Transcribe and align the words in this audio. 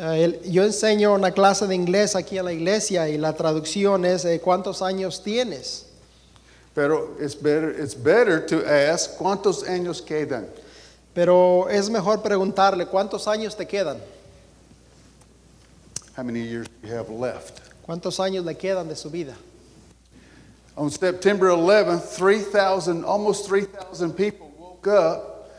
Yo 0.00 0.64
enseño 0.64 1.12
una 1.12 1.30
clase 1.30 1.66
de 1.66 1.74
inglés 1.74 2.16
aquí 2.16 2.38
en 2.38 2.46
la 2.46 2.54
iglesia 2.54 3.06
y 3.10 3.18
la 3.18 3.34
traducción 3.34 4.06
es 4.06 4.24
eh, 4.24 4.40
¿cuántos 4.40 4.80
años 4.80 5.22
tienes? 5.22 5.88
Pero 6.74 7.16
it's 7.20 7.34
better, 7.34 7.70
it's 7.78 7.94
better 7.94 8.40
to 8.46 8.64
ask, 8.66 9.18
¿cuántos 9.18 9.62
años 9.68 10.00
quedan? 10.00 10.46
Pero 11.12 11.68
es 11.68 11.90
mejor 11.90 12.22
preguntarle 12.22 12.86
¿cuántos 12.86 13.28
años 13.28 13.54
te 13.54 13.66
quedan? 13.66 13.98
How 16.16 16.22
many 16.22 16.40
years 16.40 16.66
do 16.80 16.88
you 16.88 16.94
have 16.94 17.10
left? 17.10 17.60
¿Cuántos 17.84 18.18
años 18.20 18.46
le 18.46 18.54
quedan 18.54 18.88
de 18.88 18.96
su 18.96 19.10
vida? 19.10 19.34
On 20.78 20.90
September 20.90 21.48
11th, 21.48 22.16
3,000, 22.16 23.04
almost 23.04 23.46
3,000 23.46 24.14
people 24.14 24.50
woke 24.58 24.86
up 24.86 25.50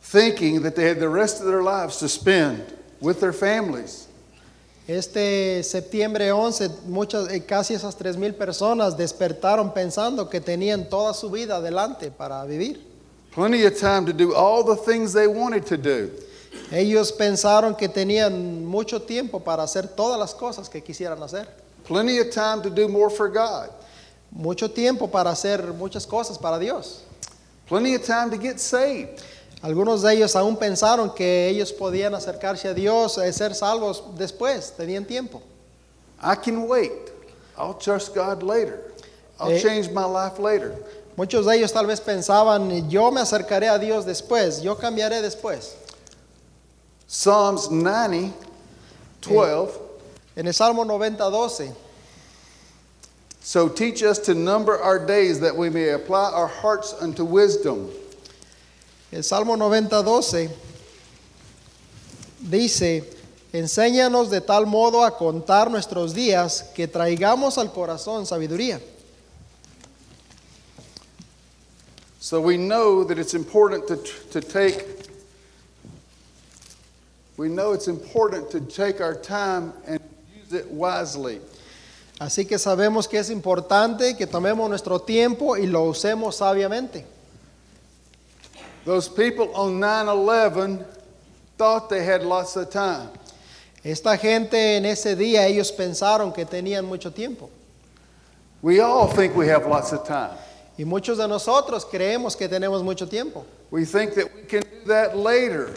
thinking 0.00 0.62
that 0.62 0.74
they 0.74 0.88
had 0.88 0.98
the 0.98 1.08
rest 1.08 1.40
of 1.40 1.46
their 1.46 1.62
lives 1.62 1.98
to 1.98 2.08
spend 2.08 2.64
with 3.04 3.20
their 3.20 3.32
families. 3.32 4.08
Este 4.86 5.62
septiembre 5.62 6.30
11, 6.30 6.68
muchas, 6.86 7.30
eh, 7.30 7.44
casi 7.46 7.74
esas 7.74 7.96
3.000 7.96 8.34
personas 8.34 8.96
despertaron 8.96 9.72
pensando 9.72 10.28
que 10.28 10.40
tenían 10.40 10.88
toda 10.90 11.14
su 11.14 11.30
vida 11.30 11.56
adelante 11.56 12.10
para 12.10 12.44
vivir. 12.44 12.80
Plenty 13.34 13.64
of 13.64 13.78
time 13.78 14.04
to 14.06 14.12
do 14.12 14.34
all 14.34 14.62
the 14.62 14.76
things 14.76 15.12
they 15.12 15.26
wanted 15.26 15.64
to 15.66 15.76
do. 15.76 16.10
Ellos 16.70 17.12
pensaron 17.12 17.76
que 17.76 17.88
tenían 17.88 18.64
mucho 18.64 19.00
tiempo 19.00 19.40
para 19.40 19.62
hacer 19.62 19.88
todas 19.88 20.18
las 20.18 20.34
cosas 20.34 20.68
que 20.68 20.82
quisieran 20.82 21.22
hacer. 21.22 21.46
Plenty 21.84 22.18
of 22.18 22.30
time 22.30 22.62
to 22.62 22.70
do 22.70 22.88
more 22.88 23.10
for 23.10 23.28
God. 23.28 23.70
Mucho 24.30 24.68
tiempo 24.68 25.06
para 25.06 25.30
hacer 25.30 25.72
muchas 25.72 26.06
cosas 26.06 26.38
para 26.38 26.58
Dios. 26.58 27.02
Plenty 27.66 27.94
of 27.94 28.04
time 28.04 28.30
to 28.30 28.36
get 28.36 28.60
saved. 28.60 29.22
Algunos 29.64 30.02
de 30.02 30.12
ellos 30.12 30.36
aún 30.36 30.58
pensaron 30.58 31.14
que 31.14 31.48
ellos 31.48 31.72
podían 31.72 32.14
acercarse 32.14 32.68
a 32.68 32.74
Dios, 32.74 33.16
eh, 33.16 33.32
ser 33.32 33.54
salvos 33.54 34.02
después, 34.14 34.74
tenían 34.76 35.06
tiempo. 35.06 35.40
I 36.22 36.34
can 36.36 36.68
wait. 36.68 36.92
I'll 37.56 37.72
trust 37.72 38.14
God 38.14 38.42
later. 38.42 38.92
I'll 39.40 39.50
Eh, 39.50 39.62
change 39.62 39.90
my 39.90 40.04
life 40.04 40.38
later. 40.38 40.74
Muchos 41.16 41.46
de 41.46 41.54
ellos 41.56 41.72
tal 41.72 41.86
vez 41.86 41.98
pensaban, 41.98 42.90
yo 42.90 43.10
me 43.10 43.22
acercaré 43.22 43.70
a 43.70 43.78
Dios 43.78 44.04
después, 44.04 44.60
yo 44.60 44.74
cambiaré 44.76 45.22
después. 45.22 45.72
Psalms 47.06 47.70
90, 47.70 48.34
12. 49.22 49.78
En 50.36 50.46
el 50.46 50.52
Salmo 50.52 50.84
90, 50.84 51.30
12, 51.30 51.72
So 53.40 53.68
teach 53.70 54.02
us 54.02 54.18
to 54.18 54.34
number 54.34 54.78
our 54.78 54.98
days 54.98 55.40
that 55.40 55.56
we 55.56 55.70
may 55.70 55.90
apply 55.90 56.32
our 56.32 56.48
hearts 56.48 56.94
unto 57.00 57.24
wisdom. 57.24 57.90
El 59.14 59.22
Salmo 59.22 59.56
90, 59.56 60.02
12 60.02 60.50
dice, 62.40 63.08
enséñanos 63.52 64.28
de 64.28 64.40
tal 64.40 64.66
modo 64.66 65.04
a 65.04 65.16
contar 65.16 65.70
nuestros 65.70 66.14
días 66.14 66.64
que 66.74 66.88
traigamos 66.88 67.56
al 67.56 67.72
corazón 67.72 68.26
sabiduría. 68.26 68.80
So 72.18 72.40
we 72.40 72.56
know 72.56 73.04
that 73.04 73.16
it's 73.16 73.34
important 73.34 73.86
to, 73.86 73.98
to 74.32 74.40
take 74.40 74.84
we 77.36 77.48
know 77.48 77.72
it's 77.72 77.86
important 77.86 78.50
to 78.50 78.60
take 78.62 79.00
our 79.00 79.14
time 79.14 79.72
and 79.86 80.00
use 80.42 80.52
it 80.52 80.66
wisely. 80.72 81.40
Así 82.18 82.48
que 82.48 82.58
sabemos 82.58 83.06
que 83.06 83.18
es 83.20 83.30
importante 83.30 84.16
que 84.16 84.26
tomemos 84.26 84.68
nuestro 84.68 84.98
tiempo 84.98 85.56
y 85.56 85.66
lo 85.66 85.84
usemos 85.84 86.34
sabiamente. 86.34 87.13
Those 88.84 89.08
people 89.08 89.50
on 89.54 89.80
9/11 89.80 90.84
thought 91.56 91.88
they 91.88 92.04
had 92.04 92.22
lots 92.22 92.56
of 92.56 92.70
time. 92.70 93.08
Esta 93.82 94.16
gente 94.16 94.76
en 94.76 94.84
ese 94.84 95.16
día 95.16 95.46
ellos 95.46 95.72
pensaron 95.72 96.32
que 96.34 96.44
tenían 96.44 96.84
mucho 96.84 97.10
tiempo. 97.10 97.50
We 98.62 98.80
all 98.80 99.08
think 99.08 99.36
we 99.36 99.48
have 99.48 99.66
lots 99.66 99.92
of 99.92 100.06
time. 100.06 100.38
Y 100.78 100.84
muchos 100.84 101.18
de 101.18 101.28
nosotros 101.28 101.84
creemos 101.84 102.36
que 102.36 102.48
tenemos 102.48 102.82
mucho 102.82 103.06
tiempo. 103.06 103.44
We 103.70 103.84
think 103.84 104.14
that 104.14 104.26
we 104.34 104.42
can 104.42 104.60
do 104.60 104.88
that 104.88 105.16
later. 105.16 105.72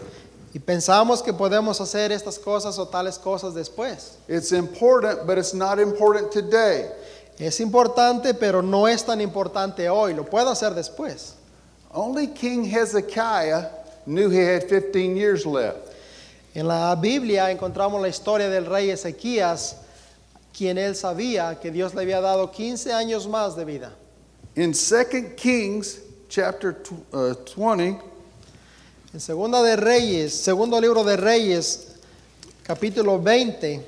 Y 0.54 0.60
pensamos 0.60 1.22
que 1.22 1.34
podemos 1.34 1.80
hacer 1.80 2.12
estas 2.12 2.40
cosas 2.40 2.80
o 2.80 2.88
tales 2.88 3.20
cosas 3.20 3.54
después. 3.54 4.16
It's 4.28 4.52
important, 4.52 5.28
but 5.28 5.38
it's 5.38 5.54
not 5.54 5.80
important 5.80 6.32
today. 6.32 6.90
Es 7.38 7.60
importante, 7.60 8.34
pero 8.34 8.62
no 8.62 8.88
es 8.88 9.04
tan 9.04 9.22
importante 9.22 9.88
hoy. 9.90 10.14
Lo 10.14 10.24
puedo 10.24 10.50
hacer 10.50 10.74
después. 10.74 11.34
Only 11.98 12.28
King 12.28 12.64
Hezekiah 12.64 13.72
knew 14.06 14.30
he 14.30 14.38
had 14.38 14.70
15 14.70 15.18
years 15.18 15.48
left. 15.48 15.96
En 16.54 16.68
la 16.68 16.94
Biblia 16.94 17.50
encontramos 17.50 18.00
la 18.00 18.08
historia 18.08 18.52
del 18.52 18.66
rey 18.66 18.90
Ezequías, 18.90 19.74
quien 20.54 20.78
él 20.78 20.94
sabía 20.94 21.60
que 21.60 21.72
Dios 21.72 21.96
le 21.96 22.04
había 22.04 22.22
dado 22.22 22.54
15 22.54 22.94
años 22.94 23.26
más 23.26 23.56
de 23.56 23.66
vida. 23.66 23.94
In 24.56 24.74
2 24.74 25.34
Kings 25.36 26.02
chapter 26.30 26.78
uh, 27.14 27.34
20, 27.34 28.00
En 29.14 29.20
Segunda 29.20 29.64
de 29.64 29.76
Reyes, 29.76 30.36
segundo 30.36 30.80
libro 30.80 31.04
de 31.04 31.18
Reyes, 31.18 31.98
capítulo 32.64 33.18
20, 33.18 33.82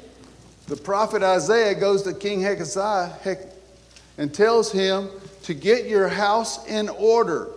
the 0.67 0.75
prophet 0.75 1.21
Isaiah 1.21 1.75
goes 1.75 2.01
to 2.01 2.15
King 2.15 2.41
Hezekiah 2.41 3.37
and 4.17 4.33
tells 4.33 4.71
him 4.71 5.09
to 5.43 5.53
get 5.53 5.85
your 5.85 6.07
house 6.07 6.65
in 6.65 6.89
order. 6.89 7.49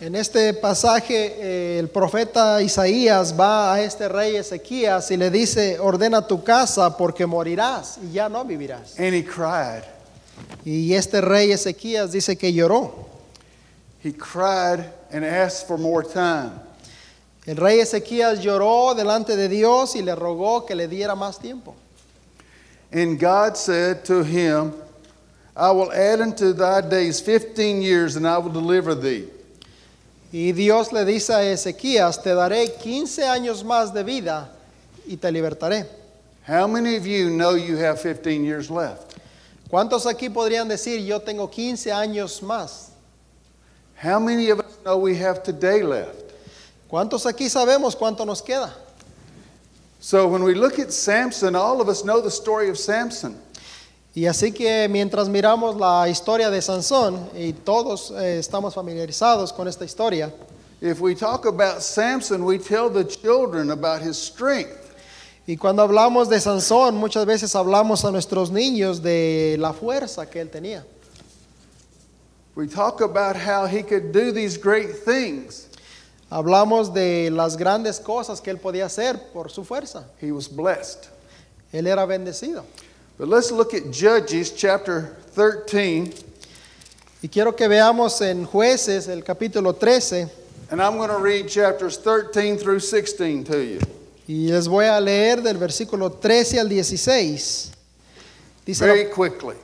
En 0.00 0.16
este 0.16 0.52
pasaje 0.54 1.36
eh, 1.38 1.78
el 1.78 1.88
profeta 1.88 2.60
Isaías 2.60 3.32
va 3.38 3.74
a 3.74 3.80
este 3.80 4.08
rey 4.08 4.34
Ezequías 4.34 5.08
y 5.12 5.16
le 5.16 5.30
dice, 5.30 5.78
ordena 5.78 6.26
tu 6.26 6.42
casa 6.42 6.96
porque 6.96 7.24
morirás 7.26 7.98
y 8.02 8.12
ya 8.12 8.28
no 8.28 8.44
vivirás. 8.44 8.98
And 8.98 9.14
he 9.14 9.24
cried. 9.24 9.84
Y 10.64 10.94
este 10.94 11.20
rey 11.20 11.52
Ezequías 11.52 12.10
dice 12.10 12.36
que 12.36 12.52
lloró. 12.52 13.06
He 14.02 14.12
cried 14.12 14.84
and 15.12 15.24
asked 15.24 15.68
for 15.68 15.78
more 15.78 16.04
time. 16.04 16.50
El 17.46 17.56
rey 17.56 17.78
Ezequías 17.78 18.40
lloró 18.40 18.96
delante 18.96 19.36
de 19.36 19.48
Dios 19.48 19.94
y 19.94 20.02
le 20.02 20.16
rogó 20.16 20.66
que 20.66 20.74
le 20.74 20.88
diera 20.88 21.14
más 21.14 21.38
tiempo. 21.38 21.76
And 22.90 23.16
God 23.16 23.56
said 23.56 24.04
to 24.06 24.24
him, 24.24 24.72
I 25.56 25.70
will 25.70 25.92
add 25.92 26.20
unto 26.20 26.52
thy 26.52 26.80
days 26.80 27.20
15 27.20 27.80
years 27.80 28.16
and 28.16 28.26
I 28.26 28.38
will 28.38 28.52
deliver 28.52 28.96
thee. 28.96 29.28
Y 30.34 30.50
Dios 30.50 30.92
le 30.92 31.04
dice 31.04 31.32
a 31.32 31.44
Ezequías, 31.44 32.20
te 32.20 32.34
daré 32.34 32.74
15 32.74 33.24
años 33.24 33.62
más 33.62 33.94
de 33.94 34.02
vida 34.02 34.50
y 35.06 35.16
te 35.16 35.30
libertaré. 35.30 35.88
How 36.48 36.66
many 36.66 36.96
of 36.96 37.06
you 37.06 37.30
know 37.30 37.54
you 37.54 37.76
have 37.76 38.02
15 38.02 38.44
years 38.44 38.68
left? 38.68 39.16
¿Cuántos 39.70 40.06
aquí 40.06 40.28
podrían 40.28 40.66
decir, 40.66 41.06
yo 41.06 41.20
tengo 41.20 41.48
15 41.48 41.92
años 41.92 42.42
más? 42.42 42.88
How 44.02 44.18
many 44.18 44.50
of 44.50 44.58
us 44.58 44.76
know 44.82 44.96
we 44.96 45.16
have 45.16 45.44
today 45.44 45.84
left? 45.84 46.32
¿Cuántos 46.90 47.26
aquí 47.26 47.48
sabemos 47.48 47.94
cuánto 47.94 48.26
nos 48.26 48.42
queda? 48.42 48.74
So 50.00 50.26
when 50.26 50.42
we 50.42 50.56
look 50.56 50.80
at 50.80 50.92
Samson, 50.92 51.54
all 51.54 51.80
of 51.80 51.88
us 51.88 52.02
know 52.02 52.20
the 52.20 52.32
story 52.32 52.68
of 52.68 52.76
Samson. 52.76 53.40
Y 54.14 54.26
así 54.26 54.52
que 54.52 54.88
mientras 54.88 55.28
miramos 55.28 55.76
la 55.76 56.08
historia 56.08 56.48
de 56.48 56.62
Sansón, 56.62 57.30
y 57.36 57.52
todos 57.52 58.12
eh, 58.12 58.38
estamos 58.38 58.74
familiarizados 58.74 59.52
con 59.52 59.66
esta 59.66 59.84
historia, 59.84 60.32
If 60.80 61.00
we 61.00 61.14
talk 61.14 61.46
about 61.46 61.80
Samson, 61.80 62.44
we 62.44 62.58
tell 62.58 62.90
the 62.90 63.04
children 63.04 63.70
about 63.70 64.02
his 64.02 64.16
strength. 64.18 64.92
y 65.46 65.56
cuando 65.56 65.82
hablamos 65.82 66.28
de 66.28 66.38
Sansón, 66.38 66.96
muchas 66.96 67.26
veces 67.26 67.54
hablamos 67.54 68.04
a 68.04 68.10
nuestros 68.10 68.50
niños 68.50 69.02
de 69.02 69.56
la 69.58 69.72
fuerza 69.72 70.28
que 70.28 70.40
él 70.40 70.50
tenía. 70.50 70.84
We 72.54 72.68
talk 72.68 73.00
about 73.00 73.34
how 73.36 73.66
he 73.66 73.82
could 73.82 74.12
do 74.12 74.30
these 74.32 74.56
great 74.56 75.04
things. 75.04 75.68
Hablamos 76.30 76.92
de 76.92 77.30
las 77.30 77.56
grandes 77.56 77.98
cosas 77.98 78.40
que 78.40 78.50
él 78.50 78.58
podía 78.58 78.86
hacer 78.86 79.32
por 79.32 79.50
su 79.50 79.64
fuerza. 79.64 80.04
He 80.20 80.30
was 80.30 80.48
blessed. 80.48 81.08
Él 81.72 81.86
era 81.86 82.06
bendecido. 82.06 82.64
But 83.18 83.28
let's 83.28 83.50
look 83.52 83.74
at 83.74 83.90
Judges 83.92 84.52
chapter 84.52 85.16
13, 85.34 86.12
Y 87.22 87.28
quiero 87.28 87.52
que 87.56 87.66
veamos 87.68 88.20
en 88.20 88.44
jueces 88.44 89.08
el 89.08 89.22
capítulo 89.22 89.72
13, 89.74 90.28
and 90.70 90.80
I'm 90.82 90.96
going 90.98 91.08
to 91.10 91.18
read 91.18 91.48
chapters 91.48 91.96
13 91.96 92.58
through 92.58 92.80
16 92.80 93.44
to 93.44 93.64
you. 93.64 93.80
y 94.28 94.48
les 94.50 94.66
voy 94.68 94.84
a 94.86 95.00
leer 95.00 95.42
del 95.42 95.56
versículo 95.56 96.10
13 96.20 96.58
al 96.58 96.68
16. 96.68 97.70
Dice 98.66 98.80
la- 98.80 98.86
Very 98.92 99.06
quickly. 99.10 99.54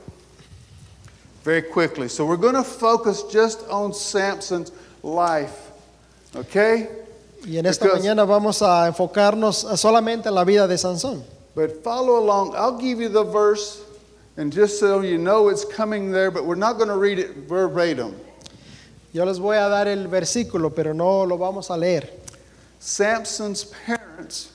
Very 1.43 1.61
quickly. 1.63 2.07
So 2.07 2.25
we're 2.25 2.37
going 2.37 2.53
to 2.55 2.63
focus 2.63 3.23
just 3.31 3.63
on 3.69 3.93
Samson's 3.93 4.71
life. 5.03 5.71
Okay? 6.35 6.87
y 7.45 7.57
en 7.57 7.65
esta 7.65 7.85
because- 7.85 7.99
mañana 8.01 8.23
vamos 8.25 8.61
a 8.61 8.87
enfocarnos 8.87 9.65
solamente 9.79 10.29
en 10.29 10.35
la 10.35 10.43
vida 10.45 10.67
de 10.67 10.77
Sansón. 10.77 11.23
But 11.53 11.83
follow 11.83 12.17
along. 12.19 12.55
I'll 12.55 12.77
give 12.77 12.99
you 12.99 13.09
the 13.09 13.23
verse, 13.23 13.83
and 14.37 14.51
just 14.53 14.79
so 14.79 15.01
you 15.01 15.17
know 15.17 15.49
it's 15.49 15.65
coming 15.65 16.11
there, 16.11 16.31
but 16.31 16.45
we're 16.45 16.55
not 16.55 16.77
going 16.77 16.87
to 16.89 16.97
read 16.97 17.19
it 17.19 17.35
verbatim. 17.47 18.15
Yo 19.13 19.25
les 19.25 19.37
voy 19.39 19.55
a 19.57 19.69
dar 19.69 19.87
el 19.87 20.07
versículo, 20.07 20.73
pero 20.73 20.93
no 20.93 21.23
lo 21.23 21.37
vamos 21.37 21.69
a 21.69 21.77
leer. 21.77 22.07
Samson's 22.79 23.65
parents 23.65 24.51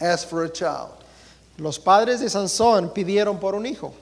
asked 0.00 0.30
for 0.30 0.44
a 0.44 0.48
child. 0.48 0.92
Los 1.58 1.76
padres 1.78 2.20
de 2.20 2.26
Sansón 2.26 2.94
pidieron 2.94 3.40
por 3.40 3.54
un 3.56 3.64
hijo 3.66 3.92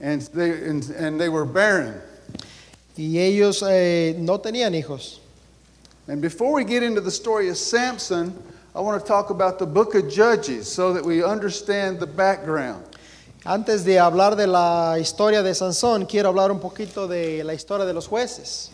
And 0.00 0.22
they, 0.22 0.50
and, 0.50 0.88
and 0.90 1.20
they 1.20 1.28
were 1.28 1.44
barren. 1.44 2.00
y 2.96 3.18
ellos 3.18 3.62
eh, 3.62 4.14
no 4.18 4.38
tenían 4.38 4.72
hijos. 4.74 5.18
And 6.08 6.22
before 6.22 6.52
we 6.54 6.64
get 6.64 6.82
into 6.82 7.00
the 7.02 7.10
story 7.10 7.48
of 7.50 7.56
Samson, 7.58 8.34
I 8.76 8.80
want 8.80 9.00
to 9.00 9.06
talk 9.06 9.30
about 9.30 9.60
the 9.60 9.66
book 9.66 9.94
of 9.94 10.10
Judges 10.10 10.68
so 10.68 10.92
that 10.94 11.04
we 11.04 11.22
understand 11.22 12.00
the 12.00 12.08
background. 12.08 12.84
Antes 13.46 13.84
de 13.84 13.92
hablar 13.98 14.36
de 14.36 14.48
la 14.48 14.96
historia 14.98 15.44
de 15.44 15.50
Sansón, 15.50 16.08
quiero 16.08 16.32
hablar 16.32 16.50
un 16.50 16.58
poquito 16.58 17.08
de 17.08 17.44
la 17.44 17.52
historia 17.52 17.86
de 17.86 17.92
los 17.92 18.08
jueces. 18.08 18.70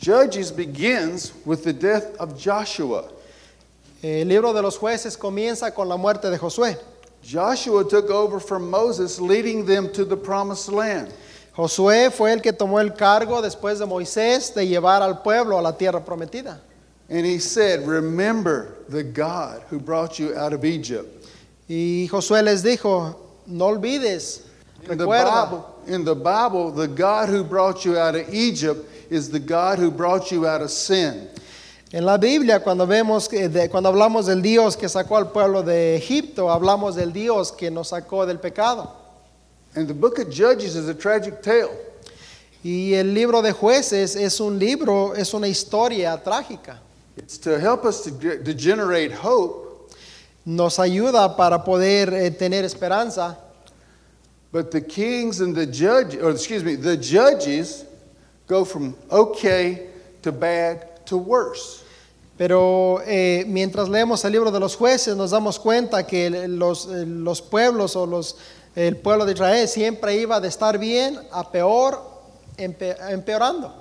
Judges 0.00 0.50
begins 0.50 1.32
with 1.44 1.62
the 1.62 1.72
death 1.72 2.16
of 2.16 2.36
Joshua. 2.36 3.04
El 4.02 4.26
libro 4.26 4.52
de 4.52 4.60
los 4.60 4.76
jueces 4.76 5.16
comienza 5.16 5.72
con 5.72 5.88
la 5.88 5.96
muerte 5.96 6.28
de 6.28 6.36
Josué. 6.36 6.76
Joshua 7.22 7.88
took 7.88 8.10
over 8.10 8.40
from 8.40 8.68
Moses, 8.68 9.20
leading 9.20 9.64
them 9.64 9.92
to 9.92 10.04
the 10.04 10.16
promised 10.16 10.72
land. 10.72 11.14
Josué 11.56 12.10
fue 12.10 12.32
el 12.32 12.40
que 12.40 12.52
tomó 12.52 12.80
el 12.80 12.90
cargo 12.90 13.40
después 13.40 13.78
de 13.78 13.86
Moisés 13.86 14.52
de 14.52 14.66
llevar 14.66 15.00
al 15.00 15.22
pueblo 15.22 15.56
a 15.56 15.62
la 15.62 15.76
tierra 15.76 16.04
prometida. 16.04 16.60
And 17.08 17.24
he 17.24 17.38
said, 17.38 17.86
Remember 17.86 18.74
the 18.88 19.02
God 19.02 19.62
who 19.68 19.78
brought 19.78 20.18
you 20.18 20.34
out 20.36 20.52
of 20.52 20.64
Egypt. 20.64 21.28
Y 21.68 22.08
Josué 22.10 22.42
les 22.42 22.62
dijo, 22.62 23.16
no 23.46 23.66
olvides, 23.66 24.42
In 24.88 24.98
the. 24.98 25.06
Bible, 25.06 25.74
in 25.86 26.04
the 26.04 26.14
Bible, 26.14 26.70
the 26.70 26.86
God 26.86 27.28
who 27.28 27.42
brought 27.42 27.84
you 27.84 27.98
out 27.98 28.14
of 28.14 28.32
Egypt 28.32 28.88
is 29.10 29.30
the 29.30 29.40
God 29.40 29.78
who 29.78 29.90
brought 29.90 30.30
you 30.30 30.46
out 30.46 30.62
of 30.62 30.70
sin. 30.70 31.28
En 31.92 32.04
la 32.04 32.18
Biblia, 32.18 32.60
cuando 32.60 32.86
vemos, 32.86 33.28
que 33.28 33.48
cuando 33.68 33.92
hablamos 33.92 34.26
del 34.26 34.42
Dios 34.42 34.76
que 34.76 34.88
sacó 34.88 35.16
al 35.16 35.32
pueblo 35.32 35.62
de 35.62 35.96
Egipto, 35.96 36.48
hablamos 36.48 36.96
del 36.96 37.12
Dios 37.12 37.52
que 37.52 37.70
nos 37.70 37.88
sacó 37.90 38.26
del 38.26 38.38
pecado. 38.38 38.90
And 39.74 39.86
the 39.88 39.94
book 39.94 40.18
of 40.18 40.30
Judges 40.30 40.76
is 40.76 40.88
a 40.88 40.94
tragic 40.94 41.42
tale. 41.42 41.70
Y 42.64 42.94
el 42.94 43.14
libro 43.14 43.42
de 43.42 43.52
jueces 43.52 44.16
es 44.16 44.40
un 44.40 44.58
libro, 44.58 45.14
es 45.14 45.32
una 45.34 45.46
historia 45.46 46.20
trágica. 46.22 46.80
It's 47.16 47.38
to 47.38 47.58
help 47.58 47.84
us 47.84 48.02
to, 48.04 48.10
ge- 48.10 48.44
to 48.44 48.54
generate 48.54 49.12
hope, 49.12 49.64
Nos 50.44 50.78
ayuda 50.78 51.36
para 51.36 51.58
poder 51.64 52.12
eh, 52.14 52.30
tener 52.30 52.62
esperanza. 52.64 53.36
but 54.52 54.70
the 54.70 54.80
kings 54.80 55.40
and 55.40 55.54
the 55.54 55.66
judge, 55.66 56.16
or 56.16 56.30
excuse 56.30 56.62
me, 56.64 56.76
the 56.76 56.96
judges 56.96 57.84
go 58.46 58.64
from 58.64 58.94
okay 59.10 59.88
to 60.22 60.30
bad 60.32 61.04
to 61.06 61.16
worse. 61.18 61.82
Pero 62.38 63.00
eh, 63.06 63.44
mientras 63.46 63.88
leemos 63.88 64.24
el 64.24 64.32
libro 64.32 64.50
de 64.50 64.60
los 64.60 64.76
jueces 64.76 65.16
nos 65.16 65.30
damos 65.32 65.58
cuenta 65.58 66.06
que 66.06 66.26
el- 66.28 66.56
los, 66.58 66.86
eh, 66.86 67.04
los 67.06 67.40
pueblos 67.42 67.96
o 67.96 68.06
los, 68.06 68.36
el 68.76 68.96
pueblo 68.98 69.24
de 69.26 69.32
Israel 69.32 69.66
siempre 69.68 70.16
iba 70.16 70.38
de 70.40 70.48
estar 70.48 70.78
bien 70.78 71.18
a 71.32 71.50
peor, 71.50 71.98
empe- 72.56 72.96
empeorando. 73.10 73.74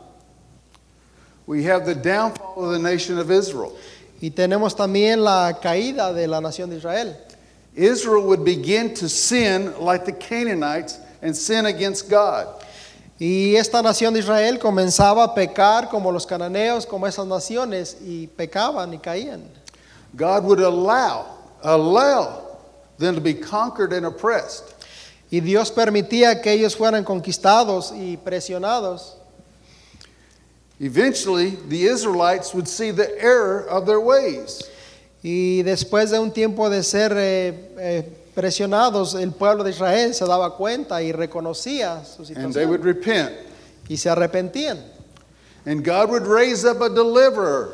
We 1.48 1.64
have 1.66 1.86
the 1.86 1.96
downfall 1.96 2.66
of 2.66 2.72
the 2.72 2.80
nation 2.80 3.18
of 3.18 3.30
Israel. 3.30 3.76
Y 4.22 4.30
tenemos 4.30 4.76
también 4.76 5.24
la 5.24 5.54
caída 5.62 6.14
de 6.14 6.28
la 6.28 6.40
nación 6.40 6.70
de 6.70 6.78
Israel. 6.78 7.16
Israel 7.76 8.26
would 8.26 8.44
begin 8.44 8.94
to 8.96 9.10
sin 9.10 9.78
like 9.80 10.06
the 10.06 10.14
Canaanites 10.14 11.00
and 11.22 11.36
sin 11.36 11.66
against 11.66 12.10
God. 12.10 12.48
Y 13.20 13.56
esta 13.56 13.82
nación 13.82 14.14
de 14.14 14.20
Israel 14.20 14.60
comenzaba 14.60 15.24
a 15.24 15.36
pecar 15.36 15.90
como 15.90 16.12
los 16.12 16.26
cananeos, 16.26 16.86
como 16.86 17.06
esas 17.06 17.28
naciones, 17.28 17.98
y 18.02 18.28
pecaban 18.28 18.94
y 18.94 18.98
caían. 18.98 19.44
God 20.16 20.44
would 20.46 20.60
allow, 20.60 21.26
allow 21.64 22.58
them 22.98 23.16
to 23.16 23.22
be 23.22 23.34
conquered 23.34 23.94
and 23.94 24.06
oppressed. 24.06 24.74
Y 25.32 25.40
Dios 25.40 25.72
permitía 25.72 26.42
que 26.42 26.52
ellos 26.52 26.76
fueran 26.76 27.04
conquistados 27.04 27.92
y 27.94 28.18
presionados. 28.18 29.16
Eventually, 30.80 31.52
the 31.70 31.84
Israelites 31.86 32.54
would 32.54 32.68
see 32.68 32.92
the 32.92 33.10
error 33.22 33.66
of 33.70 33.86
their 33.86 34.00
ways. 34.00 34.62
Y 35.24 35.64
después 35.64 36.12
de 36.12 36.20
un 36.20 36.32
tiempo 36.32 36.70
de 36.70 36.84
ser 36.84 37.14
eh, 37.16 37.54
eh, 37.80 38.04
presionados, 38.36 39.16
el 39.16 39.32
pueblo 39.32 39.64
de 39.64 39.72
Israel 39.72 40.14
se 40.14 40.26
daba 40.26 40.56
cuenta 40.58 41.02
y 41.02 41.12
reconocía 41.14 42.04
su 42.06 42.24
And 42.36 42.54
they 42.54 42.66
would 42.66 42.82
situación 42.82 42.84
repent. 42.84 43.32
y 43.90 43.96
se 43.98 44.10
arrepentían. 44.10 44.80
And 45.66 45.84
God 45.84 46.10
would 46.10 46.28
raise 46.28 46.66
up 46.66 46.82
a 46.82 46.90
deliverer, 46.90 47.74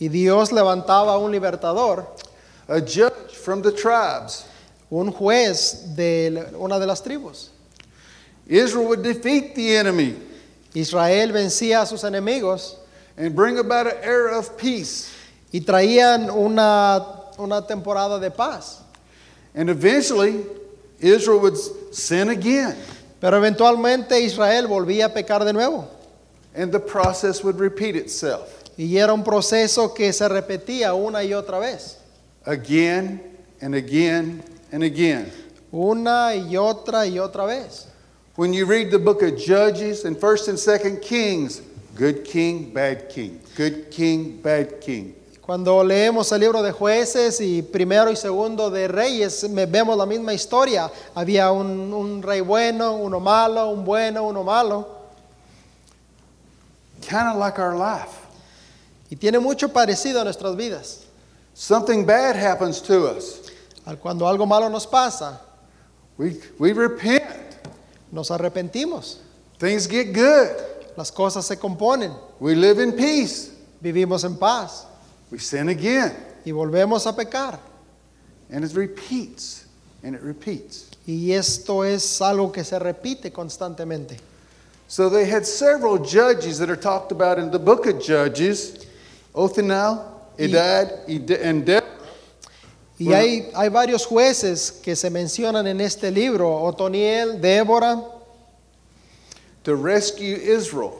Y 0.00 0.08
Dios 0.08 0.50
levantaba 0.50 1.16
un 1.18 1.30
libertador, 1.30 2.06
a 2.68 2.80
judge 2.80 3.30
from 3.36 3.62
the 3.62 3.70
tribes. 3.72 4.44
un 4.90 5.10
juez 5.12 5.94
de 5.96 6.30
la- 6.30 6.58
una 6.58 6.78
de 6.78 6.86
las 6.86 7.00
tribus. 7.02 7.48
Israel 8.46 8.86
would 8.88 9.02
defeat 9.02 9.54
the 9.54 9.76
enemy 9.76 10.16
Israel 10.74 11.32
vencía 11.32 11.82
a 11.82 11.86
sus 11.86 12.02
enemigos 12.04 12.76
and 13.16 13.34
bring 13.34 13.58
about 13.58 13.86
an 13.86 13.96
era 14.02 14.38
of 14.38 14.56
peace. 14.56 15.10
y 15.52 15.60
traían 15.60 16.30
una, 16.30 17.04
una 17.38 17.66
temporada 17.66 18.18
de 18.18 18.30
paz. 18.30 18.80
And 19.54 19.68
eventually, 19.68 20.46
Israel 20.98 21.40
would 21.40 21.58
sin 21.92 22.30
again. 22.30 22.74
Pero 23.20 23.36
eventualmente 23.36 24.18
Israel 24.20 24.66
volvía 24.66 25.06
a 25.06 25.08
pecar 25.10 25.44
de 25.44 25.52
nuevo. 25.52 25.88
And 26.54 26.72
the 26.72 26.80
process 26.80 27.42
would 27.44 27.58
repeat 27.58 27.96
itself 27.96 28.48
Y 28.78 28.96
era 28.96 29.12
un 29.12 29.22
proceso 29.22 29.92
que 29.94 30.12
se 30.12 30.26
repetía 30.28 30.94
una 30.94 31.22
y 31.22 31.32
otra 31.34 31.58
vez. 31.60 31.98
again 32.46 33.20
and 33.60 33.74
again 33.74 34.42
and 34.72 34.82
again. 34.82 35.30
Una 35.70 36.34
y 36.34 36.56
otra 36.56 37.06
y 37.06 37.18
otra 37.18 37.44
vez. 37.46 37.86
When 38.36 38.52
you 38.54 38.64
read 38.66 38.90
the 38.90 38.98
book 38.98 39.22
of 39.22 39.36
Judges 39.36 40.04
and 40.04 40.16
1st 40.16 40.48
and 40.48 40.58
2nd 40.58 41.02
Kings, 41.02 41.60
good 41.94 42.24
king, 42.24 42.72
bad 42.72 43.08
king, 43.10 43.40
good 43.56 43.90
king, 43.90 44.40
bad 44.40 44.80
king. 44.80 45.14
Cuando 45.42 45.82
leemos 45.84 46.32
el 46.32 46.38
libro 46.40 46.62
de 46.62 46.72
jueces 46.72 47.40
y 47.40 47.62
primero 47.62 48.10
y 48.10 48.16
segundo 48.16 48.70
de 48.70 48.88
reyes, 48.88 49.44
vemos 49.68 49.96
la 49.98 50.06
misma 50.06 50.32
historia. 50.32 50.90
Había 51.14 51.50
un, 51.52 51.92
un 51.92 52.22
rey 52.22 52.40
bueno, 52.40 52.94
uno 52.96 53.20
malo, 53.20 53.68
un 53.70 53.84
bueno, 53.84 54.24
uno 54.26 54.42
malo. 54.44 54.86
Kind 57.02 57.26
of 57.32 57.36
like 57.36 57.58
our 57.60 57.74
life. 57.74 58.20
Y 59.10 59.16
tiene 59.16 59.38
mucho 59.40 59.68
parecido 59.68 60.20
a 60.20 60.24
nuestras 60.24 60.56
vidas. 60.56 61.00
Something 61.54 62.06
bad 62.06 62.36
happens 62.36 62.80
to 62.80 63.08
us. 63.08 63.50
Al- 63.84 63.98
Cuando 63.98 64.26
algo 64.26 64.46
malo 64.46 64.70
nos 64.70 64.86
pasa, 64.86 65.38
We, 66.16 66.36
we 66.58 66.72
repent. 66.72 67.51
Nos 68.12 68.30
arrepentimos. 68.30 69.18
Things 69.58 69.88
get 69.88 70.12
good. 70.12 70.50
Las 70.96 71.10
cosas 71.10 71.44
se 71.46 71.56
componen. 71.56 72.14
We 72.38 72.54
live 72.54 72.78
in 72.78 72.92
peace. 72.92 73.50
Vivimos 73.82 74.22
en 74.24 74.36
paz 74.36 74.86
We 75.30 75.38
sin 75.38 75.68
again. 75.68 76.12
y 76.44 76.52
volvemos 76.52 77.06
a 77.06 77.12
pecar. 77.16 77.58
And 78.50 78.64
it 78.64 78.72
repeats. 78.74 79.64
And 80.04 80.14
it 80.14 80.22
repeats. 80.22 80.90
Y 81.06 81.32
esto 81.32 81.82
es 81.84 82.20
algo 82.20 82.52
que 82.52 82.62
se 82.62 82.78
repite 82.78 83.32
constantemente. 83.32 84.18
So 84.88 85.08
they 85.08 85.24
had 85.24 85.46
several 85.46 85.98
judges 85.98 86.58
that 86.58 86.68
are 86.68 86.76
talked 86.76 87.12
about 87.12 87.38
in 87.38 87.50
the 87.50 87.58
book 87.58 87.86
of 87.86 87.98
Judges 88.00 88.86
Othniel, 89.34 90.04
Edad, 90.38 90.92
Ed- 91.08 91.30
and 91.42 91.64
Deborah. 91.64 91.81
Y 93.02 93.06
Bueno. 93.06 93.18
hay, 93.20 93.50
hay 93.54 93.68
varios 93.68 94.06
jueces 94.06 94.70
que 94.70 94.94
se 94.94 95.10
mencionan 95.10 95.66
en 95.66 95.80
este 95.80 96.10
libro, 96.10 96.62
Otoniel, 96.62 97.40
Débora, 97.40 98.00
to 99.64 99.74
rescue 99.74 100.34
Israel. 100.56 100.92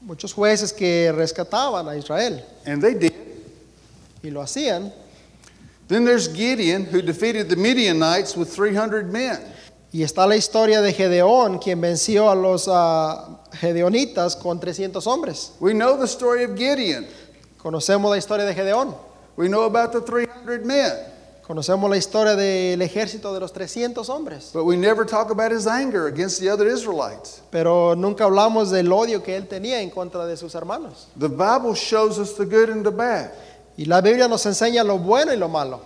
muchos 0.00 0.32
jueces 0.32 0.72
que 0.72 1.10
rescataban 1.12 1.88
a 1.88 1.96
Israel 1.96 2.44
And 2.64 2.80
they 2.80 2.94
did. 2.94 3.12
y 4.22 4.30
lo 4.30 4.40
hacían. 4.42 4.92
Then 5.88 6.04
there's 6.04 6.28
Gideon, 6.28 6.84
who 6.84 7.00
defeated 7.02 7.48
the 7.48 7.56
Midianites 7.56 8.36
with 8.36 8.48
300 8.48 9.10
men. 9.10 9.38
Y 9.92 10.02
está 10.02 10.26
la 10.28 10.36
historia 10.36 10.82
de 10.82 10.92
Gedeón, 10.92 11.58
quien 11.58 11.80
venció 11.80 12.28
a 12.30 12.34
los 12.34 12.68
ah, 12.70 13.40
gedeonitas 13.54 14.36
con 14.36 14.60
300 14.60 15.04
hombres. 15.06 15.52
We 15.60 15.72
know 15.72 15.96
the 15.98 16.06
story 16.06 16.44
of 16.44 16.56
Gideon. 16.56 17.06
Conocemos 17.56 18.10
la 18.10 18.18
historia 18.18 18.44
de 18.44 18.54
Gedeón, 18.54 18.94
We 19.38 19.46
know 19.48 19.66
about 19.66 19.92
the 19.92 20.00
300 20.00 20.66
men. 20.66 20.92
conocemos 21.46 21.88
la 21.88 21.96
historia 21.96 22.34
del 22.34 22.82
ejército 22.82 23.32
de 23.32 23.38
los 23.38 23.52
300 23.52 24.08
hombres, 24.10 24.50
But 24.52 24.64
we 24.64 24.76
never 24.76 25.06
talk 25.06 25.30
about 25.30 25.52
his 25.52 25.66
anger 25.68 26.08
against 26.08 26.40
the 26.40 26.50
other 26.50 26.66
Israelites. 26.66 27.40
pero 27.52 27.94
nunca 27.94 28.24
hablamos 28.24 28.70
del 28.70 28.92
odio 28.92 29.22
que 29.22 29.36
él 29.36 29.46
tenía 29.46 29.80
en 29.80 29.90
contra 29.90 30.26
de 30.26 30.36
sus 30.36 30.54
hermanos. 30.56 31.06
The 31.16 31.28
Bible 31.28 31.74
shows 31.74 32.18
us 32.18 32.34
the 32.34 32.44
good 32.46 32.68
and 32.68 32.84
the 32.84 32.90
bad. 32.90 33.30
Y 33.78 33.84
la 33.84 34.00
Biblia 34.00 34.26
nos 34.26 34.44
enseña 34.44 34.84
lo 34.84 34.98
bueno 34.98 35.32
y 35.32 35.36
lo 35.36 35.48
malo. 35.48 35.82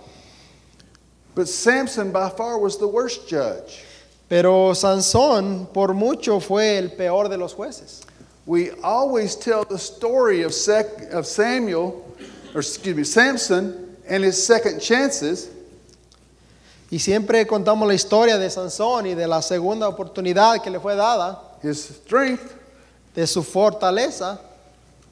But 1.35 1.47
Samson 1.47 2.11
by 2.11 2.31
far 2.31 2.57
was 2.57 2.77
the 2.79 2.87
worst 2.87 3.29
judge. 3.29 3.83
Pero 4.27 4.73
Sansón 4.73 5.67
por 5.71 5.93
mucho 5.93 6.39
fue 6.39 6.79
el 6.79 6.89
peor 6.89 7.29
de 7.29 7.37
los 7.37 7.53
jueces. 7.53 8.01
We 8.45 8.71
always 8.83 9.35
tell 9.35 9.63
the 9.63 9.77
story 9.77 10.41
of, 10.43 10.53
Samuel, 10.53 12.03
or 12.53 12.59
excuse 12.61 12.95
me, 12.95 13.03
Samson 13.03 13.95
and 14.07 14.23
his 14.23 14.43
second 14.45 14.79
chances, 14.79 15.49
Y 16.91 16.99
siempre 16.99 17.47
contamos 17.47 17.87
la 17.87 17.95
historia 17.95 18.37
de 18.37 18.47
Sansón 18.51 19.07
y 19.07 19.15
de 19.15 19.25
la 19.27 19.41
segunda 19.41 19.87
oportunidad 19.87 20.61
que 20.61 20.69
le 20.69 20.79
fue 20.79 20.95
dada, 20.95 21.41
his 21.63 21.79
strength, 21.85 22.53
de 23.15 23.25
su 23.25 23.41
fortaleza, 23.41 24.39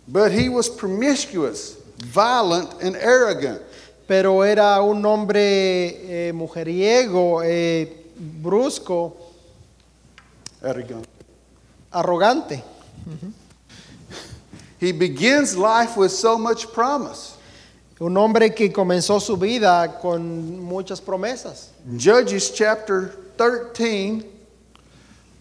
but 0.07 0.31
he 0.31 0.47
was 0.47 0.69
promiscuous, 0.69 1.77
violent, 1.97 2.69
and 2.83 2.95
arrogant. 2.97 3.61
pero 4.07 4.43
era 4.43 4.79
un 4.81 5.03
hombre 5.05 6.27
eh, 6.27 6.33
mujeriego, 6.33 7.41
eh, 7.43 8.05
brusco, 8.15 9.15
Arrogant. 10.61 11.07
arrogante. 11.91 12.63
He 14.81 14.91
begins 14.91 15.55
life 15.55 15.95
with 15.95 16.11
so 16.11 16.39
much 16.39 16.73
promise. 16.73 17.37
Un 17.99 18.17
hombre 18.17 18.49
que 18.49 18.69
comenzó 18.69 19.21
su 19.21 19.37
vida 19.37 19.99
con 20.01 20.59
muchas 20.59 20.99
promesas. 20.99 21.67
Judges 21.95 22.49
chapter 22.49 23.09
13, 23.37 24.23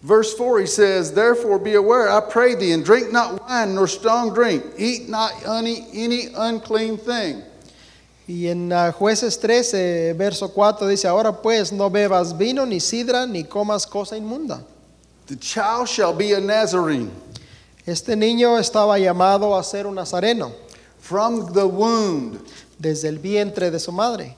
verse 0.03 0.35
4, 0.35 0.59
he 0.59 0.67
says, 0.67 1.11
Therefore 1.11 1.57
be 1.57 1.73
aware, 1.73 2.07
I 2.07 2.21
pray 2.21 2.53
thee, 2.53 2.71
and 2.71 2.85
drink 2.85 3.11
not 3.11 3.41
wine 3.41 3.73
nor 3.73 3.87
strong 3.87 4.31
drink, 4.31 4.63
eat 4.77 5.09
not 5.09 5.33
any, 5.47 5.87
any 5.91 6.27
unclean 6.35 6.99
thing. 6.99 7.41
Y 8.27 8.45
en 8.45 8.71
ah, 8.71 8.91
Jueces 8.91 9.41
13, 9.41 10.13
verso 10.13 10.49
4 10.49 10.87
dice, 10.87 11.05
ahora 11.05 11.33
pues 11.33 11.71
no 11.71 11.89
bebas 11.89 12.37
vino 12.37 12.63
ni 12.63 12.77
sidra 12.77 13.27
ni 13.27 13.43
comas 13.43 13.89
cosa 13.89 14.15
inmunda. 14.15 14.63
The 15.25 15.35
child 15.37 15.89
shall 15.89 16.13
be 16.13 16.33
a 16.33 16.39
Nazarene 16.39 17.09
Este 17.91 18.15
niño 18.15 18.57
estaba 18.57 18.97
llamado 18.97 19.57
a 19.57 19.63
ser 19.63 19.85
un 19.85 19.95
nazareno 19.95 20.53
from 20.99 21.51
the 21.53 21.63
womb. 21.63 22.39
desde 22.81 23.09
el 23.09 23.19
vientre 23.19 23.69
de 23.69 23.79
su 23.79 23.91
madre. 23.91 24.35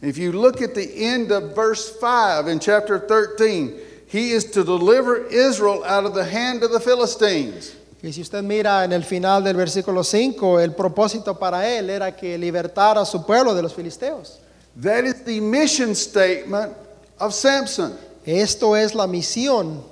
If 0.00 0.16
you 0.16 0.32
look 0.32 0.60
at 0.60 0.74
the 0.74 1.06
end 1.06 1.30
of 1.30 1.54
verse 1.54 1.88
5 1.88 2.48
in 2.48 2.58
chapter 2.58 2.98
13, 2.98 3.74
he 4.08 4.32
is 4.32 4.50
to 4.50 4.64
deliver 4.64 5.26
Israel 5.28 5.84
out 5.84 6.04
of 6.04 6.14
the 6.14 6.24
hand 6.24 6.64
of 6.64 6.72
the 6.72 6.80
Philistines. 6.80 7.76
Y 8.02 8.10
si 8.10 8.20
usted 8.20 8.42
mira 8.42 8.82
en 8.82 8.92
el 8.92 9.04
final 9.04 9.44
del 9.44 9.54
versículo 9.54 10.02
5, 10.02 10.58
el 10.58 10.72
propósito 10.72 11.38
para 11.38 11.68
él 11.68 11.88
era 11.88 12.16
que 12.16 12.36
libertara 12.36 13.02
a 13.02 13.06
su 13.06 13.24
pueblo 13.24 13.54
de 13.54 13.62
los 13.62 13.72
filisteos. 13.72 14.40
That 14.82 15.04
is 15.04 15.24
the 15.24 15.40
mission 15.40 15.94
statement 15.94 16.72
of 17.20 17.32
Samson. 17.32 17.96
Esto 18.26 18.74
es 18.74 18.94
la 18.94 19.06
misión 19.06 19.84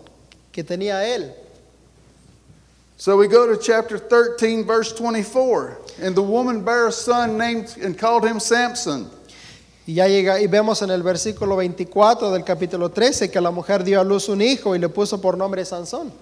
que 0.50 0.64
tenía 0.64 1.04
él. 1.06 1.32
So 3.00 3.16
we 3.16 3.28
go 3.28 3.46
to 3.46 3.56
chapter 3.56 3.96
13, 3.96 4.64
verse 4.64 4.92
24. 4.92 5.78
And 6.02 6.14
the 6.14 6.20
woman 6.20 6.62
bare 6.62 6.88
a 6.88 6.92
son 6.92 7.38
named 7.38 7.78
and 7.82 7.98
called 7.98 8.26
him 8.26 8.38
Samson. 8.38 9.08
Y 9.86 9.94
ya 9.94 10.04
llega 10.04 10.38
y 10.38 10.48
vemos 10.48 10.82
en 10.82 10.90
el 10.90 11.02
versículo 11.02 11.56
24 11.56 12.30
del 12.30 12.44
capítulo 12.44 12.90
13 12.90 13.30
que 13.30 13.40
la 13.40 13.50
mujer 13.50 13.84
dio 13.84 14.02
a 14.02 14.04
luz 14.04 14.28
un 14.28 14.42
hijo 14.42 14.74
y 14.74 14.78
le 14.78 14.90
puso 14.90 15.18
por 15.18 15.38
nombre 15.38 15.62
Sansón. 15.62 16.12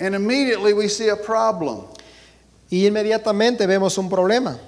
And 0.00 0.14
immediately 0.14 0.72
we 0.72 0.88
see 0.88 1.10
a 1.10 1.16
problem. 1.16 1.82
Y 2.70 2.86
inmediatamente 2.86 3.66
vemos 3.66 3.98
un 3.98 4.08
problema. 4.08 4.58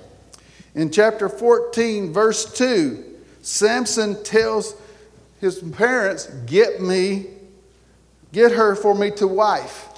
In 0.74 0.90
chapter 0.90 1.30
14, 1.30 2.12
verse 2.12 2.52
2, 2.52 3.02
Samson 3.40 4.22
tells 4.24 4.74
his 5.40 5.60
parents, 5.72 6.26
Get 6.44 6.82
me, 6.82 7.28
get 8.30 8.52
her 8.52 8.76
for 8.76 8.94
me 8.94 9.10
to 9.12 9.26
wife. 9.26 9.95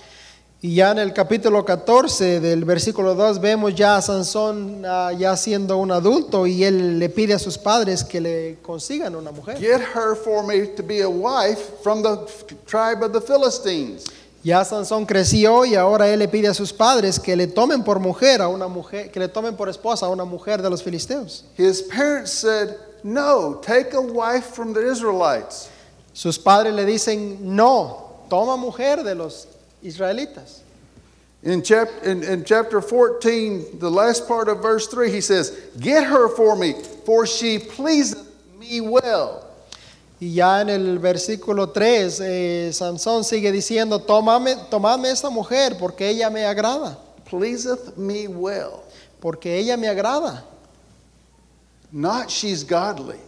Y 0.61 0.75
ya 0.75 0.91
en 0.91 0.99
el 0.99 1.13
capítulo 1.13 1.65
14 1.65 2.41
del 2.41 2.65
versículo 2.65 3.15
2 3.15 3.41
vemos 3.41 3.77
ya 3.77 3.97
a 3.97 4.03
Sansón 4.03 4.83
ah, 4.85 5.13
ya 5.17 5.37
siendo 5.37 5.77
un 5.77 5.93
adulto 5.93 6.49
y 6.49 6.65
él 6.65 6.99
le 6.99 7.09
pide 7.09 7.35
a 7.35 7.39
sus 7.39 7.57
padres 7.57 8.03
que 8.03 8.21
le 8.21 8.59
consigan 8.61 9.15
una 9.15 9.31
mujer. 9.31 9.57
Get 9.57 9.81
her 9.95 10.17
for 10.17 10.45
me 10.45 10.67
to 10.67 10.83
be 10.83 11.01
a 11.03 11.09
wife 11.09 11.61
from 11.85 12.03
the 12.03 12.19
tribe 12.67 13.05
of 13.05 13.13
the 13.13 13.21
Philistines. 13.21 14.07
Ya 14.43 14.65
Sansón 14.65 15.07
creció 15.07 15.65
y 15.65 15.77
ahora 15.77 16.09
él 16.09 16.19
le 16.19 16.27
pide 16.27 16.49
a 16.49 16.55
sus 16.55 16.73
padres 16.73 17.21
que 17.21 17.37
le 17.37 17.47
tomen 17.47 17.85
por 17.85 18.01
mujer 18.01 18.43
a 18.43 18.49
una 18.49 18.67
mujer, 18.67 19.13
que 19.13 19.21
le 19.21 19.29
tomen 19.29 19.55
por 19.55 19.69
esposa 19.69 20.07
a 20.07 20.09
una 20.09 20.25
mujer 20.25 20.61
de 20.61 20.71
los 20.71 20.83
filisteos. 20.83 21.45
His 21.57 21.83
parents 21.83 22.33
said, 22.33 22.71
No, 23.05 23.61
take 23.65 23.95
a 23.95 24.01
wife 24.01 24.57
from 24.57 24.75
the 24.75 24.91
Israelites. 24.91 25.69
Sus 26.13 26.37
padres 26.37 26.75
le 26.75 26.85
dicen, 26.85 27.39
"No, 27.43 28.25
toma 28.29 28.57
mujer 28.57 29.05
de 29.05 29.15
los 29.15 29.47
israelitas." 29.83 30.61
In, 31.43 31.63
chap- 31.63 32.03
in, 32.05 32.25
in 32.25 32.45
chapter 32.45 32.81
14, 32.81 33.79
the 33.79 33.89
last 33.91 34.27
part 34.27 34.49
of 34.49 34.61
verse 34.61 34.89
3, 34.89 35.09
he 35.09 35.21
says, 35.21 35.53
Get 35.79 36.03
her 36.05 36.29
for 36.29 36.57
me, 36.57 36.75
for 37.07 37.27
she 37.27 37.61
pleaseth 37.61 38.27
me 38.59 38.81
well. 38.81 39.45
Y 40.21 40.27
ya 40.35 40.59
en 40.63 40.69
el 40.69 40.99
versículo 40.99 41.73
3, 41.73 42.21
eh, 42.21 42.71
Sansón 42.73 43.23
sigue 43.23 43.53
diciendo, 43.53 44.01
Tómame, 44.05 44.57
tomadme 44.69 45.13
esta 45.13 45.31
mujer 45.31 45.77
porque 45.79 46.09
ella 46.09 46.29
me 46.29 46.41
agrada, 46.45 46.99
Pleaseth 47.31 47.97
me 47.97 48.27
well. 48.27 48.83
porque 49.21 49.59
ella 49.59 49.77
me 49.77 49.87
agrada. 49.87 50.43
Not 51.93 52.31
she's 52.31 52.65
godly. 52.65 53.21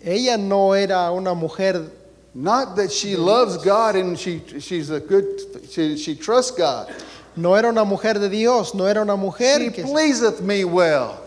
Ella 0.00 0.36
no 0.36 0.74
era 0.74 1.10
una 1.10 1.34
mujer, 1.34 1.90
Not 2.34 2.74
that 2.76 2.90
she 2.90 3.14
loves 3.16 3.58
God 3.58 3.94
and 3.94 4.18
she, 4.18 4.42
she's 4.58 4.90
a 4.90 4.98
good, 4.98 5.24
she, 5.70 5.96
she 5.96 6.16
trusts 6.16 6.50
God. 6.50 6.92
no 7.36 7.54
era 7.54 7.68
una 7.68 7.84
mujer 7.84 8.14
de 8.14 8.28
Dios, 8.28 8.74
no 8.74 8.86
era 8.86 9.02
una 9.02 9.14
She 9.14 9.20
mujer 9.20 9.70
que 9.70 9.84
pleaseth 9.84 10.40
me 10.40 10.64
well. 10.64 11.20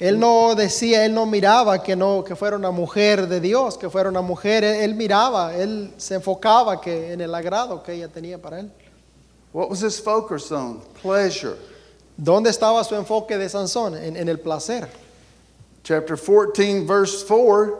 él 0.00 0.18
no 0.18 0.54
decía, 0.54 1.04
él 1.04 1.12
no 1.14 1.26
miraba 1.26 1.82
que 1.84 1.94
no 1.94 2.22
que 2.24 2.34
fuera 2.34 2.56
una 2.56 2.70
mujer 2.70 3.26
de 3.28 3.38
Dios, 3.40 3.76
que 3.76 3.88
fuera 3.90 4.08
una 4.08 4.22
mujer, 4.22 4.64
él, 4.64 4.82
él 4.82 4.94
miraba, 4.94 5.54
él 5.54 5.92
se 5.98 6.14
enfocaba 6.14 6.80
que 6.80 7.12
en 7.12 7.20
el 7.20 7.34
agrado 7.34 7.82
que 7.82 7.92
ella 7.92 8.08
tenía 8.08 8.38
para 8.40 8.60
él. 8.60 8.70
What 9.52 9.68
was 9.70 9.82
his 9.82 10.00
focus 10.00 10.50
on? 10.50 10.80
Pleasure. 11.00 11.56
¿Dónde 12.16 12.48
estaba 12.50 12.82
su 12.84 12.94
enfoque 12.94 13.36
de 13.36 13.48
Sansón? 13.48 13.94
En, 13.94 14.16
en 14.16 14.28
el 14.28 14.38
placer. 14.38 14.88
Chapter 15.84 16.16
14, 16.16 16.86
verse 16.86 17.22
4, 17.22 17.78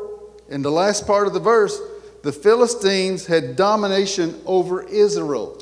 in 0.51 0.63
the 0.63 0.71
last 0.71 1.07
part 1.07 1.27
of 1.27 1.33
the 1.33 1.41
verse, 1.41 1.81
the 2.25 2.33
Philistines 2.33 3.27
had 3.27 3.55
domination 3.55 4.35
over 4.47 4.83
Israel. 4.89 5.59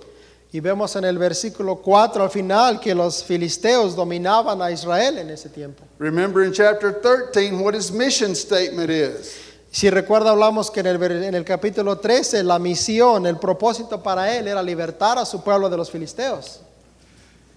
Y 0.52 0.60
vemos 0.60 0.94
en 0.96 1.04
el 1.04 1.18
versículo 1.18 1.82
4 1.82 2.22
al 2.22 2.30
final 2.30 2.78
que 2.78 2.94
los 2.94 3.24
filisteos 3.24 3.96
dominaban 3.96 4.60
a 4.62 4.70
Israel 4.70 5.18
en 5.18 5.30
ese 5.30 5.48
tiempo. 5.48 5.82
Remember 5.98 6.42
in 6.44 6.52
chapter 6.52 6.92
13 6.92 7.60
what 7.60 7.74
his 7.74 7.90
mission 7.90 8.34
statement 8.34 8.90
is. 8.90 9.38
Si 9.72 9.88
recuerda, 9.88 10.30
hablamos 10.30 10.70
que 10.70 10.80
en 10.80 10.86
el, 10.86 11.02
en 11.02 11.34
el 11.34 11.44
capítulo 11.44 11.98
13 11.98 12.42
la 12.42 12.58
misión, 12.58 13.26
el 13.26 13.38
propósito 13.38 14.02
para 14.02 14.36
él 14.36 14.46
era 14.46 14.62
libertar 14.62 15.18
a 15.18 15.24
su 15.24 15.42
pueblo 15.42 15.70
de 15.70 15.78
los 15.78 15.90
filisteos. 15.90 16.60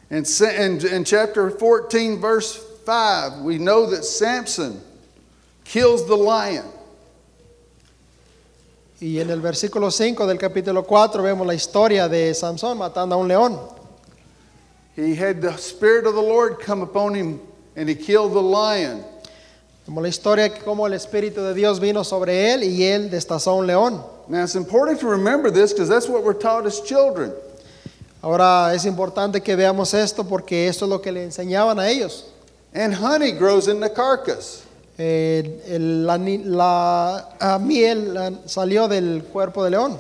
And 0.09 0.25
in, 0.41 0.87
in 0.87 1.03
chapter 1.03 1.51
14, 1.51 2.21
verse 2.21 2.57
5, 2.85 3.43
we 3.43 3.57
know 3.57 3.89
that 3.89 4.05
Samson 4.05 4.81
kills 5.65 6.07
the 6.07 6.15
lion. 6.15 6.65
Y 9.05 9.19
en 9.19 9.29
el 9.29 9.39
versículo 9.39 9.91
5 9.91 10.25
del 10.25 10.39
capítulo 10.39 10.83
4 10.83 11.21
vemos 11.21 11.45
la 11.45 11.53
historia 11.53 12.09
de 12.09 12.33
Sansón 12.33 12.79
matando 12.79 13.13
a 13.13 13.19
un 13.19 13.27
león. 13.27 13.59
He 14.97 15.13
had 15.13 15.41
the 15.41 15.55
Spirit 15.59 16.07
of 16.07 16.15
the 16.15 16.21
Lord 16.23 16.57
come 16.65 16.81
upon 16.81 17.13
him 17.13 17.39
and 17.75 17.87
he 17.87 17.93
killed 17.93 18.33
the 18.33 18.41
lion. 18.41 19.05
Como 19.85 20.01
la 20.01 20.07
historia 20.07 20.49
como 20.49 20.87
el 20.87 20.93
Espíritu 20.93 21.43
de 21.43 21.53
Dios 21.53 21.79
vino 21.79 22.03
sobre 22.03 22.51
él 22.51 22.63
y 22.63 22.81
él 22.81 23.11
destazó 23.11 23.51
a 23.51 23.53
un 23.53 23.67
león. 23.67 24.03
Now 24.27 24.43
it's 24.43 24.55
important 24.55 24.99
to 25.01 25.07
remember 25.07 25.51
this 25.51 25.71
because 25.71 25.87
that's 25.87 26.09
what 26.09 26.23
we're 26.23 26.33
taught 26.33 26.65
as 26.65 26.81
children. 26.81 27.31
Ahora 28.23 28.73
es 28.73 28.85
importante 28.85 29.43
que 29.43 29.55
veamos 29.55 29.93
esto 29.93 30.23
porque 30.23 30.67
esto 30.67 30.85
es 30.85 30.89
lo 30.89 30.99
que 30.99 31.11
le 31.11 31.25
enseñaban 31.25 31.77
a 31.77 31.91
ellos. 31.91 32.25
And 32.73 32.91
honey 32.91 33.33
grows 33.33 33.67
in 33.67 33.79
the 33.79 33.89
carcass. 33.91 34.64
Eh, 34.97 35.61
el- 35.67 36.05
la, 36.05 36.17
ni- 36.17 36.37
la, 36.43 37.35
ah, 37.39 37.59
miel 37.59 38.15
ah, 38.17 38.31
salió 38.45 38.87
del 38.87 39.23
cuerpo 39.25 39.63
de 39.63 39.71
león. 39.71 39.99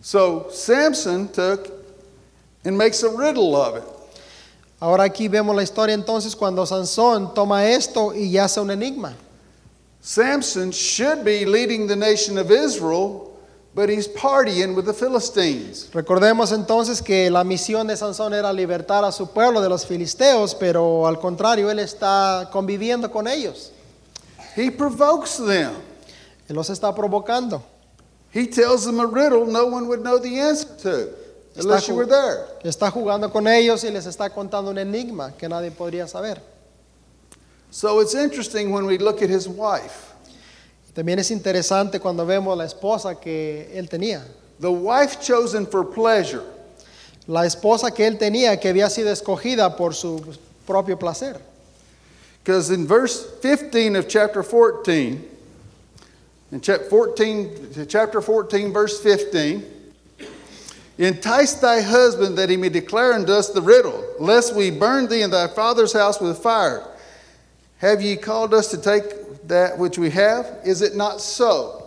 So 0.00 0.48
Samson 0.50 1.28
took 1.28 1.70
and 2.64 2.76
makes 2.76 3.02
a 3.02 3.10
riddle 3.10 3.54
of 3.56 3.76
it. 3.76 3.84
Ahora 4.80 5.04
aquí 5.04 5.28
vemos 5.28 5.54
la 5.54 5.62
historia 5.62 5.94
entonces 5.94 6.34
cuando 6.36 6.64
Sansón 6.64 7.34
toma 7.34 7.66
esto 7.68 8.12
y 8.14 8.38
hace 8.38 8.60
un 8.60 8.70
enigma. 8.70 9.14
Samson 10.00 10.70
should 10.70 11.24
be 11.24 11.44
leading 11.44 11.86
the 11.88 11.96
nation 11.96 12.38
of 12.38 12.50
Israel, 12.50 13.27
but 13.78 13.88
he's 13.88 14.08
partying 14.08 14.74
with 14.74 14.86
the 14.86 14.92
Philistines. 14.92 15.88
Recordemos 15.92 16.50
entonces 16.50 17.00
que 17.00 17.30
la 17.30 17.44
misión 17.44 17.86
de 17.86 17.96
Sansón 17.96 18.34
era 18.34 18.52
libertar 18.52 19.04
a 19.04 19.12
su 19.12 19.28
pueblo 19.28 19.60
de 19.60 19.68
los 19.68 19.86
filisteos, 19.86 20.56
pero 20.56 21.06
al 21.06 21.20
contrario, 21.20 21.70
él 21.70 21.78
está 21.78 22.48
conviviendo 22.50 23.08
con 23.08 23.28
ellos. 23.28 23.70
He 24.56 24.72
provokes 24.72 25.36
them. 25.36 25.74
Él 26.48 26.56
los 26.56 26.68
está 26.70 26.92
provocando. 26.92 27.62
He 28.34 28.48
tells 28.48 28.84
them 28.84 28.98
a 28.98 29.06
riddle 29.06 29.46
no 29.46 29.66
one 29.66 29.86
would 29.86 30.00
know 30.00 30.18
the 30.18 30.40
answer 30.40 30.76
to. 30.82 31.10
unless 31.54 31.86
you 31.86 31.94
were 31.94 32.04
there. 32.04 32.48
está 32.64 32.90
jugando 32.90 33.30
con 33.30 33.46
ellos 33.46 33.84
y 33.84 33.90
les 33.92 34.06
está 34.06 34.28
contando 34.28 34.72
un 34.72 34.78
enigma 34.78 35.36
que 35.38 35.48
nadie 35.48 35.70
podría 35.70 36.08
saber. 36.08 36.42
So 37.70 38.00
it's 38.00 38.16
interesting 38.16 38.72
when 38.72 38.86
we 38.86 38.98
look 38.98 39.22
at 39.22 39.30
his 39.30 39.46
wife. 39.46 40.14
También 40.98 41.20
es 41.20 41.30
interesante 41.30 42.00
cuando 42.00 42.26
vemos 42.26 42.58
la 42.58 42.64
esposa 42.64 43.14
que 43.14 43.70
él 43.72 43.88
tenía. 43.88 44.26
The 44.58 44.68
wife 44.68 45.20
chosen 45.20 45.64
for 45.64 45.84
pleasure. 45.84 46.42
La 47.28 47.46
esposa 47.46 47.92
que 47.94 48.04
él 48.04 48.18
tenía 48.18 48.58
que 48.58 48.68
había 48.68 48.90
sido 48.90 49.12
escogida 49.12 49.76
por 49.76 49.94
su 49.94 50.20
propio 50.66 50.96
placer. 50.98 51.40
Because 52.42 52.72
in 52.72 52.84
verse 52.84 53.28
15 53.42 53.94
of 53.94 54.08
chapter 54.08 54.42
14, 54.42 55.22
in 56.50 56.60
chap- 56.60 56.88
14, 56.90 57.86
chapter 57.86 58.20
14, 58.20 58.72
verse 58.72 59.00
15, 59.00 59.62
entice 60.98 61.54
thy 61.60 61.80
husband 61.80 62.36
that 62.36 62.50
he 62.50 62.56
may 62.56 62.70
declare 62.70 63.12
unto 63.12 63.30
us 63.30 63.50
the 63.50 63.62
riddle, 63.62 64.02
lest 64.18 64.52
we 64.52 64.72
burn 64.72 65.06
thee 65.06 65.22
in 65.22 65.30
thy 65.30 65.46
father's 65.46 65.92
house 65.92 66.20
with 66.20 66.38
fire. 66.38 66.82
Have 67.76 68.02
ye 68.02 68.16
called 68.16 68.52
us 68.52 68.66
to 68.72 68.76
take 68.76 69.04
that 69.48 69.76
which 69.78 69.98
we 69.98 70.10
have? 70.10 70.46
Is 70.64 70.82
it 70.82 70.94
not 70.94 71.20
so? 71.20 71.82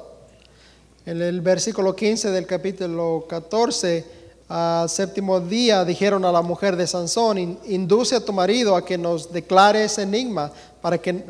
En 1.06 1.22
el 1.22 1.42
versículo 1.42 1.96
15 1.96 2.30
del 2.32 2.46
capítulo 2.46 3.26
14, 3.28 4.06
al 4.50 4.88
séptimo 4.90 5.40
día 5.40 5.84
dijeron 5.86 6.24
a 6.26 6.32
la 6.32 6.42
mujer 6.42 6.76
de 6.76 6.86
Sansón, 6.86 7.38
"In- 7.40 7.58
induce 7.66 8.16
a 8.16 8.20
tu 8.24 8.34
marido 8.34 8.76
a 8.76 8.86
que 8.86 8.98
nos 8.98 9.32
declare 9.32 9.84
ese 9.86 10.04
enigma 10.04 10.52
para 10.82 10.98
que, 11.00 11.24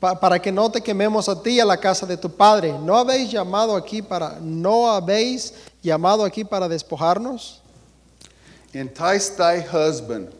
pa- 0.00 0.18
para 0.18 0.40
que 0.40 0.50
no 0.50 0.70
te 0.70 0.80
quememos 0.80 1.28
a 1.28 1.40
ti 1.40 1.50
y 1.56 1.60
a 1.60 1.64
la 1.64 1.76
casa 1.76 2.06
de 2.06 2.16
tu 2.16 2.28
padre. 2.30 2.72
¿No 2.80 2.96
habéis 2.96 3.30
llamado 3.30 3.76
aquí 3.76 4.02
para, 4.02 4.38
no 4.40 4.90
habéis 4.90 5.52
llamado 5.82 6.24
aquí 6.24 6.42
para 6.44 6.66
despojarnos? 6.68 7.60
Entice 8.72 9.36
thy 9.36 9.60
husband. 9.60 10.30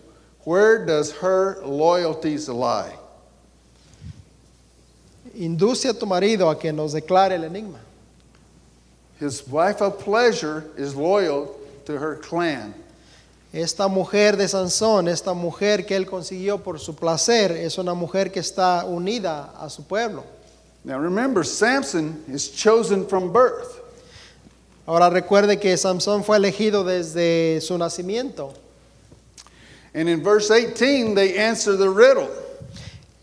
Where 0.44 0.84
does 0.84 1.12
her 1.22 1.58
loyalties 1.64 2.48
lie? 2.48 2.92
Induce 5.36 5.88
a 5.88 5.94
tu 5.94 6.06
marido 6.06 6.48
a 6.48 6.58
que 6.58 6.72
nos 6.72 6.92
declare 6.92 7.34
el 7.34 7.44
enigma. 7.44 7.80
His 9.20 9.46
wife 9.46 9.80
of 9.80 9.98
pleasure 9.98 10.64
is 10.76 10.94
loyal 10.94 11.56
to 11.86 11.98
her 11.98 12.16
clan. 12.16 12.74
Esta 13.52 13.86
mujer 13.86 14.36
de 14.36 14.48
Sansón, 14.48 15.08
esta 15.08 15.32
mujer 15.32 15.86
que 15.86 15.94
él 15.94 16.06
consiguió 16.06 16.62
por 16.62 16.80
su 16.80 16.94
placer, 16.94 17.52
es 17.52 17.78
una 17.78 17.94
mujer 17.94 18.32
que 18.32 18.40
está 18.40 18.84
unida 18.84 19.52
a 19.56 19.70
su 19.70 19.84
pueblo. 19.84 20.24
Now 20.84 20.98
remember, 20.98 21.44
Samson 21.44 22.24
is 22.28 22.50
chosen 22.50 23.06
from 23.06 23.32
birth. 23.32 23.80
Ahora 24.86 25.08
recuerde 25.08 25.60
que 25.60 25.76
Sansón 25.76 26.24
fue 26.24 26.36
elegido 26.36 26.84
desde 26.84 27.60
su 27.60 27.78
nacimiento. 27.78 28.52
And 29.94 30.08
in 30.08 30.22
verse 30.22 30.50
18, 30.50 31.14
they 31.14 31.38
answer 31.38 31.76
the 31.76 31.88
riddle. 31.88 32.28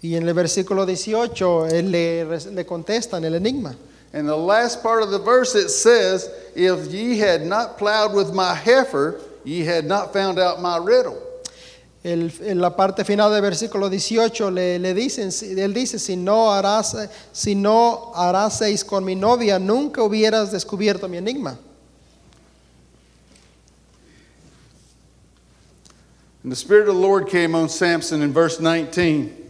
Y 0.01 0.15
en 0.15 0.27
el 0.27 0.33
versículo 0.33 0.85
18 0.85 1.67
él 1.67 1.91
le, 1.91 2.25
le 2.25 2.65
contestan 2.65 3.23
el 3.23 3.35
enigma. 3.35 3.75
In 4.13 4.25
the 4.25 4.35
last 4.35 4.83
part 4.83 5.03
of 5.03 5.11
the 5.11 5.19
verse, 5.19 5.55
it 5.55 5.69
says, 5.69 6.29
If 6.55 6.91
ye 6.91 7.17
had 7.17 7.45
not 7.45 7.77
plowed 7.77 8.13
with 8.13 8.33
my 8.33 8.53
heifer, 8.53 9.21
ye 9.45 9.63
had 9.63 9.85
not 9.85 10.11
found 10.11 10.37
out 10.37 10.61
my 10.61 10.77
riddle. 10.77 11.17
El- 12.03 12.31
en 12.41 12.59
la 12.59 12.71
parte 12.75 13.05
final 13.05 13.31
del 13.31 13.41
versículo 13.41 13.89
18 13.89 14.49
le, 14.49 14.79
le 14.79 14.93
dicen, 14.93 15.29
él 15.57 15.73
dice, 15.73 15.99
si 15.99 16.15
no, 16.15 16.51
harás, 16.51 16.95
si 17.31 17.53
no 17.53 18.11
haraseis 18.15 18.83
con 18.83 19.05
mi 19.05 19.13
novia, 19.13 19.59
nunca 19.59 20.01
hubieras 20.01 20.51
descubierto 20.51 21.07
mi 21.07 21.17
enigma. 21.17 21.57
And 26.43 26.51
the 26.51 26.55
Spirit 26.55 26.89
of 26.89 26.95
the 26.95 27.01
Lord 27.01 27.29
came 27.29 27.53
on 27.53 27.69
Samson 27.69 28.23
in 28.23 28.33
verse 28.33 28.59
19. 28.59 29.40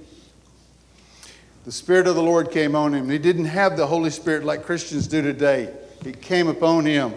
The 1.63 1.71
Spirit 1.71 2.07
of 2.07 2.15
the 2.15 2.23
Lord 2.23 2.49
came 2.49 2.75
on 2.75 2.93
him. 2.93 3.09
He 3.09 3.19
didn't 3.19 3.45
have 3.45 3.77
the 3.77 3.85
Holy 3.85 4.09
Spirit 4.09 4.43
like 4.43 4.63
Christians 4.63 5.07
do 5.07 5.21
today, 5.21 5.69
it 6.03 6.21
came 6.21 6.47
upon 6.47 6.85
him. 6.85 7.13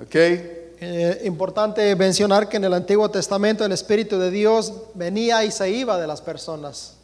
Okay? 0.00 0.64
Eh, 0.80 1.20
importante 1.24 1.94
mencionar 1.94 2.48
que 2.48 2.56
en 2.56 2.64
el 2.64 2.74
Antiguo 2.74 3.08
Testamento 3.10 3.64
el 3.64 3.72
Espíritu 3.72 4.18
de 4.18 4.30
Dios 4.30 4.72
venía 4.94 5.44
y 5.44 5.50
se 5.50 5.70
iba 5.70 5.98
de 5.98 6.06
las 6.06 6.20
personas. 6.20 6.94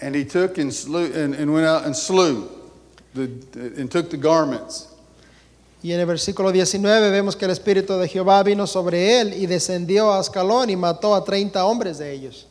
And 0.00 0.14
he 0.14 0.24
took 0.24 0.58
and, 0.58 0.72
slew, 0.72 1.12
and, 1.14 1.34
and 1.34 1.52
went 1.52 1.66
out 1.66 1.84
and 1.84 1.96
slew 1.96 2.48
the, 3.14 3.30
and 3.78 3.90
took 3.90 4.10
the 4.10 4.18
garments. 4.18 4.88
Y 5.82 5.92
en 5.92 6.00
el 6.00 6.06
versículo 6.06 6.50
19 6.50 7.10
vemos 7.10 7.36
que 7.36 7.44
el 7.44 7.52
Espíritu 7.52 7.96
de 7.96 8.08
Jehová 8.08 8.42
vino 8.42 8.66
sobre 8.66 9.20
él 9.20 9.34
y 9.34 9.46
descendió 9.46 10.12
a 10.12 10.18
Ascalón 10.18 10.68
y 10.68 10.76
mató 10.76 11.14
a 11.14 11.22
30 11.22 11.64
hombres 11.64 11.98
de 11.98 12.12
ellos. 12.12 12.48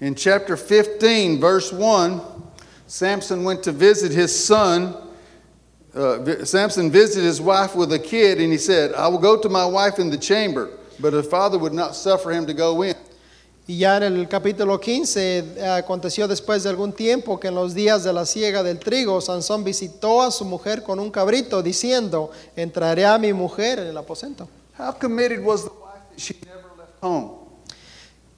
In 0.00 0.14
chapter 0.14 0.56
15, 0.56 1.40
verse 1.40 1.72
1, 1.72 2.20
Samson 2.86 3.42
went 3.42 3.62
to 3.64 3.72
visit 3.72 4.12
his 4.12 4.32
son. 4.32 4.94
Uh, 5.94 6.44
Samson 6.44 6.90
visited 6.90 7.24
his 7.24 7.40
wife 7.40 7.74
with 7.74 7.92
a 7.92 7.98
kid, 7.98 8.40
and 8.40 8.52
he 8.52 8.58
said, 8.58 8.94
I 8.94 9.08
will 9.08 9.18
go 9.18 9.40
to 9.40 9.48
my 9.48 9.64
wife 9.64 9.98
in 9.98 10.10
the 10.10 10.18
chamber. 10.18 10.70
But 11.00 11.12
her 11.12 11.22
father 11.22 11.58
would 11.58 11.72
not 11.72 11.96
suffer 11.96 12.30
him 12.30 12.46
to 12.46 12.54
go 12.54 12.82
in. 12.82 12.94
Y 13.68 13.74
ya 13.76 13.96
en 13.98 14.16
el 14.16 14.28
capítulo 14.28 14.80
15 14.80 15.38
eh, 15.58 15.66
aconteció 15.66 16.26
después 16.26 16.62
de 16.62 16.70
algún 16.70 16.94
tiempo 16.94 17.38
que 17.38 17.48
en 17.48 17.54
los 17.54 17.74
días 17.74 18.02
de 18.02 18.14
la 18.14 18.24
siega 18.24 18.62
del 18.62 18.78
trigo, 18.78 19.20
Sansón 19.20 19.62
visitó 19.62 20.22
a 20.22 20.30
su 20.30 20.46
mujer 20.46 20.82
con 20.82 20.98
un 20.98 21.10
cabrito 21.10 21.62
diciendo, 21.62 22.30
entraré 22.56 23.04
a 23.04 23.18
mi 23.18 23.34
mujer 23.34 23.78
en 23.80 23.88
el 23.88 23.96
aposento. 23.98 24.48
How 24.78 24.92
committed 24.92 25.44
was 25.44 25.64
the 25.64 25.70
wife 25.70 26.00
that 26.10 26.18
she 26.18 26.34
never 26.46 26.70
left 26.78 26.94
home? 27.02 27.47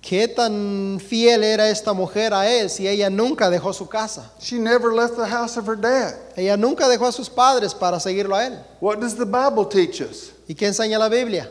¿Qué 0.03 0.27
tan 0.29 0.99
fiel 0.99 1.45
era 1.45 1.69
esta 1.69 1.93
mujer 1.93 2.33
a 2.33 2.49
él 2.51 2.71
si 2.71 2.89
ella 2.89 3.11
nunca 3.11 3.51
dejó 3.51 3.75
su 3.75 3.87
casa? 3.87 4.31
She 4.41 4.59
never 4.59 4.95
left 4.95 5.17
the 5.17 5.27
house 5.27 5.59
of 5.59 5.67
her 5.67 5.77
dad. 5.77 6.15
Ella 6.37 6.57
nunca 6.57 6.89
dejó 6.89 7.07
a 7.07 7.13
sus 7.13 7.29
padres 7.29 7.75
para 7.75 8.01
seguirlo 8.01 8.35
a 8.35 8.47
él. 8.47 8.59
What 8.81 9.01
does 9.01 9.15
the 9.15 9.27
Bible 9.27 9.67
teach 9.67 10.01
us? 10.01 10.33
¿Y 10.49 10.55
qué 10.55 10.67
enseña 10.69 10.99
la 10.99 11.09
Biblia? 11.11 11.51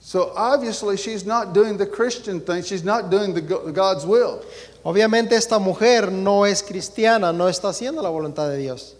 So 0.00 0.32
obviously, 0.36 0.96
she's 0.96 1.24
not 1.24 1.52
doing 1.52 1.76
the 1.76 1.86
Christian 1.86 2.40
thing. 2.40 2.62
She's 2.62 2.84
not 2.84 3.08
doing 3.10 3.34
the 3.34 3.40
go- 3.40 3.70
God's 3.72 4.04
will. 4.04 4.42
Obviamente 4.84 5.32
esta 5.32 5.58
mujer 5.58 6.10
no 6.10 6.44
es 6.44 6.62
cristiana, 6.62 7.32
no 7.32 7.46
está 7.48 7.68
haciendo 7.70 8.02
la 8.02 8.10
voluntad 8.10 8.48
de 8.50 8.58
Dios. 8.58 8.94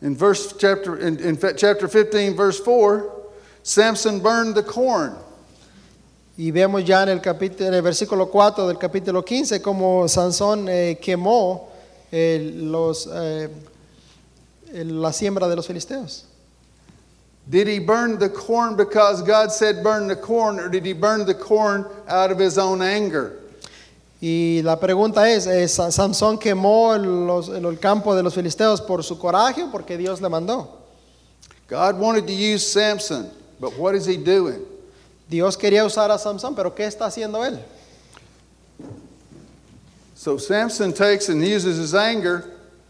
In 0.00 0.16
verse 0.16 0.52
chapter 0.58 0.96
in, 0.96 1.18
in 1.18 1.36
chapter 1.56 1.88
15, 1.88 2.34
verse 2.36 2.58
4, 2.60 3.10
Samson 3.62 4.20
burned 4.20 4.54
the 4.54 4.62
corn. 4.62 5.16
Y 6.36 6.50
vemos 6.50 6.84
ya 6.84 7.04
en 7.04 7.10
el, 7.10 7.20
capítulo, 7.20 7.68
en 7.68 7.74
el 7.74 7.82
versículo 7.82 8.28
4 8.28 8.66
del 8.66 8.76
capítulo 8.78 9.24
15 9.24 9.62
como 9.62 10.08
Sansón 10.08 10.68
eh, 10.68 10.98
quemó 11.00 11.68
eh, 12.10 12.52
los, 12.56 13.08
eh, 13.12 13.48
la 14.72 15.12
siembra 15.12 15.46
de 15.48 15.54
los 15.56 15.66
filisteos. 15.66 16.24
Did 17.46 17.68
he 17.68 17.78
burn 17.78 18.18
the 18.18 18.30
corn 18.30 18.74
because 18.74 19.22
God 19.22 19.50
said 19.52 19.82
burn 19.82 20.08
the 20.08 20.16
corn, 20.16 20.58
or 20.58 20.68
did 20.70 20.84
he 20.84 20.94
burn 20.94 21.26
the 21.26 21.34
corn 21.34 21.86
out 22.08 22.32
of 22.32 22.38
his 22.40 22.56
own 22.58 22.82
anger? 22.82 23.38
Y 24.20 24.62
la 24.64 24.80
pregunta 24.80 25.28
es, 25.30 25.46
eh, 25.46 25.68
Sa- 25.68 25.90
¿Sansón 25.92 26.38
quemó 26.38 26.96
los- 26.96 27.50
el 27.50 27.78
campo 27.78 28.16
de 28.16 28.22
los 28.22 28.32
filisteos 28.34 28.80
por 28.80 29.04
su 29.04 29.18
coraje 29.18 29.62
o 29.62 29.70
porque 29.70 29.96
Dios 29.98 30.20
le 30.22 30.28
mandó? 30.30 30.68
God 31.68 31.98
wanted 32.00 32.26
to 32.26 32.32
use 32.32 32.66
Samson, 32.66 33.30
but 33.60 33.78
what 33.78 33.94
is 33.94 34.06
he 34.06 34.16
doing? 34.16 34.62
Dios 35.28 35.56
quería 35.56 35.84
usar 35.84 36.10
a 36.10 36.18
Sansón, 36.18 36.54
pero 36.54 36.74
¿qué 36.74 36.86
está 36.86 37.06
haciendo 37.06 37.44
él? 37.44 37.58
So 40.14 40.38
Samson 40.38 40.92
takes 40.92 41.28
and 41.28 41.42
uses 41.42 41.76
his 41.78 41.94
anger, 41.94 42.44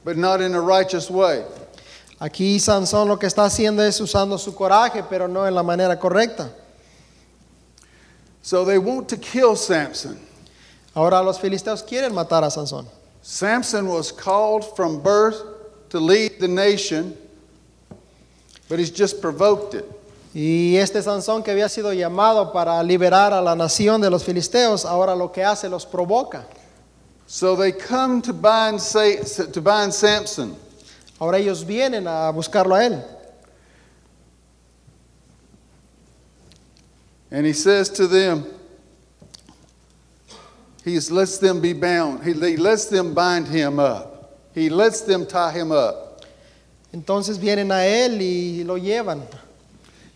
but 0.05 0.17
not 0.17 0.41
in 0.41 0.55
a 0.55 0.61
righteous 0.61 1.11
way. 1.11 1.45
Aquí 2.21 2.59
Sansón 2.61 3.09
lo 3.09 3.17
que 3.17 3.27
está 3.27 3.45
haciendo 3.45 3.83
es 3.83 4.01
usando 4.01 4.39
su 4.39 4.53
coraje, 4.53 5.03
pero 5.09 5.27
no 5.27 5.47
en 5.47 5.55
la 5.55 5.63
manera 5.63 5.99
correcta. 5.99 6.51
So 8.43 8.65
they 8.65 8.79
want 8.79 9.09
to 9.09 9.17
kill 9.17 9.57
Samson. 9.57 10.19
Ahora 10.95 11.23
los 11.23 11.39
filisteos 11.41 11.83
quieren 11.83 12.13
matar 12.13 12.45
a 12.45 12.51
Sansón. 12.51 12.87
Samson 13.23 13.89
was 13.89 14.13
called 14.13 14.65
from 14.77 15.03
birth 15.03 15.43
to 15.89 15.99
lead 15.99 16.39
the 16.39 16.47
nation, 16.47 17.17
but 18.69 18.79
he's 18.79 18.91
just 18.91 19.21
provoked 19.21 19.75
it. 19.75 19.85
Y 20.35 20.77
este 20.77 21.01
Sansón 21.01 21.45
que 21.45 21.53
había 21.53 21.69
sido 21.69 21.93
llamado 21.93 22.53
para 22.53 22.83
liberar 22.83 23.33
a 23.33 23.41
la 23.41 23.55
nación 23.55 24.01
de 24.01 24.11
los 24.11 24.25
filisteos, 24.25 24.85
ahora 24.85 25.15
lo 25.15 25.31
que 25.31 25.45
hace 25.45 25.69
los 25.69 25.87
provoca. 25.87 26.45
So 27.27 27.57
they 27.57 27.73
come 27.73 28.21
to 28.23 28.33
bind, 28.33 28.81
to 29.53 29.63
bind 29.63 29.95
Samson. 29.95 30.57
Ahora 31.21 31.39
ellos 31.39 31.65
vienen 31.65 32.09
a 32.09 32.31
buscarlo 32.33 32.75
a 32.75 32.85
él. 32.85 33.05
And 37.31 37.47
he 37.47 37.53
says 37.53 37.89
to 37.91 38.09
them, 38.09 38.45
he 40.85 40.99
lets 41.11 41.39
them 41.39 41.61
be 41.61 41.73
bound. 41.73 42.25
He, 42.25 42.33
he 42.33 42.57
lets 42.57 42.87
them 42.87 43.15
bind 43.15 43.47
him 43.47 43.79
up. 43.79 44.37
He 44.53 44.69
lets 44.69 45.01
them 45.03 45.27
tie 45.27 45.53
him 45.53 45.71
up. 45.71 46.25
Entonces 46.93 47.39
vienen 47.39 47.71
a 47.71 47.87
él 47.87 48.21
y 48.21 48.65
lo 48.65 48.77
llevan. 48.77 49.23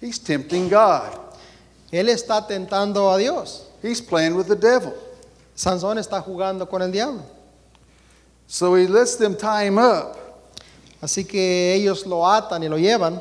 He's 0.00 0.18
tempting 0.18 0.68
God. 0.68 1.18
Él 1.92 2.08
está 2.08 2.46
tentando 2.46 3.12
a 3.12 3.18
Dios. 3.18 3.66
He's 3.82 4.00
playing 4.00 4.34
with 4.34 4.46
the 4.46 4.56
devil. 4.56 4.94
Sansón 5.56 5.98
está 5.98 6.22
jugando 6.22 6.68
con 6.68 6.82
el 6.82 6.90
diablo. 6.92 7.22
So 8.46 8.74
he 8.74 8.86
lets 8.86 9.16
them 9.16 9.36
tie 9.36 9.66
him 9.66 9.78
up. 9.78 10.16
Así 11.02 11.26
que 11.28 11.74
ellos 11.74 12.06
lo 12.06 12.18
atan 12.24 12.62
y 12.62 12.68
lo 12.68 12.76
llevan. 12.76 13.20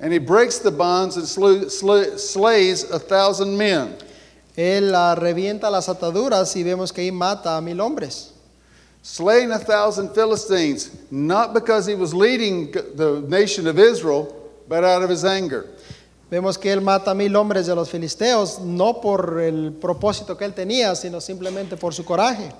And 0.00 0.12
he 0.12 0.18
breaks 0.18 0.58
the 0.58 0.70
bonds 0.70 1.16
and 1.16 1.26
slew, 1.26 1.70
sl- 1.70 2.18
slays 2.18 2.90
a 2.90 2.98
thousand 2.98 3.56
men. 3.56 3.96
Él 4.56 4.92
revienta 5.16 5.70
las 5.70 5.88
ataduras 5.88 6.54
y 6.56 6.62
vemos 6.62 6.92
que 6.92 7.02
ahí 7.02 7.12
mata 7.12 7.56
a 7.56 7.60
mil 7.60 7.80
hombres. 7.80 8.33
Slaying 9.06 9.50
a 9.50 9.58
thousand 9.58 10.14
Philistines, 10.14 10.90
not 11.10 11.52
because 11.52 11.84
he 11.84 11.94
was 11.94 12.14
leading 12.14 12.72
the 12.72 13.22
nation 13.28 13.66
of 13.66 13.78
Israel, 13.78 14.50
but 14.66 14.82
out 14.82 15.02
of 15.02 15.10
his 15.10 15.26
anger. 15.26 15.66
Vemos 16.30 16.58
que 16.58 16.72
él 16.72 16.82
mata 16.82 17.10
a 17.10 17.14
mil 17.14 17.30
hombres 17.36 17.66
de 17.66 17.74
los 17.74 17.90
filisteos, 17.90 18.60
no 18.60 18.94
por 18.94 19.40
el 19.40 19.72
propósito 19.72 20.38
que 20.38 20.46
él 20.46 20.54
tenía, 20.54 20.96
sino 20.96 21.20
simplemente 21.20 21.78
por 21.78 21.92
su 21.92 22.02
coraje. 22.02 22.50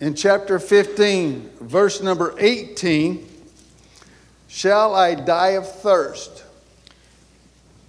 In 0.00 0.12
chapter 0.12 0.58
15, 0.58 1.50
verse 1.60 2.02
number 2.02 2.34
18, 2.36 3.24
shall 4.48 4.96
I 4.96 5.14
die 5.14 5.50
of 5.50 5.68
thirst? 5.82 6.42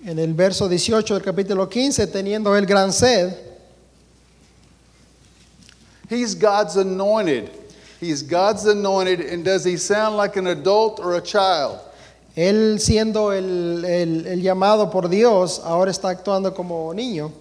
En 0.06 0.20
el 0.20 0.36
verso 0.36 0.70
18 0.70 1.16
del 1.16 1.24
capítulo 1.24 1.68
15, 1.68 2.06
teniendo 2.06 2.56
él 2.56 2.68
gran 2.68 2.94
sed, 2.94 3.36
He's 6.08 6.36
God's 6.36 6.76
anointed. 6.78 7.63
He's 8.04 8.22
God's 8.22 8.66
anointed, 8.66 9.22
and 9.22 9.44
does 9.46 9.64
he 9.64 9.78
sound 9.78 10.18
like 10.18 10.36
an 10.36 10.48
adult 10.48 11.00
or 11.00 11.16
a 11.16 11.22
child? 11.22 11.80
él 12.36 12.80
siendo 12.80 13.32
el, 13.32 13.86
el- 13.86 14.26
el 14.28 14.42
llamado 14.42 14.90
por 14.92 15.08
Dios, 15.08 15.60
ahora 15.64 15.92
está 15.92 16.10
actuando 16.10 16.54
como 16.54 16.92
niño. 16.94 17.32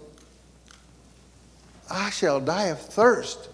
I 1.90 2.10
shall 2.10 2.40
die 2.40 2.68
of 2.70 2.78
thirst. 2.78 3.48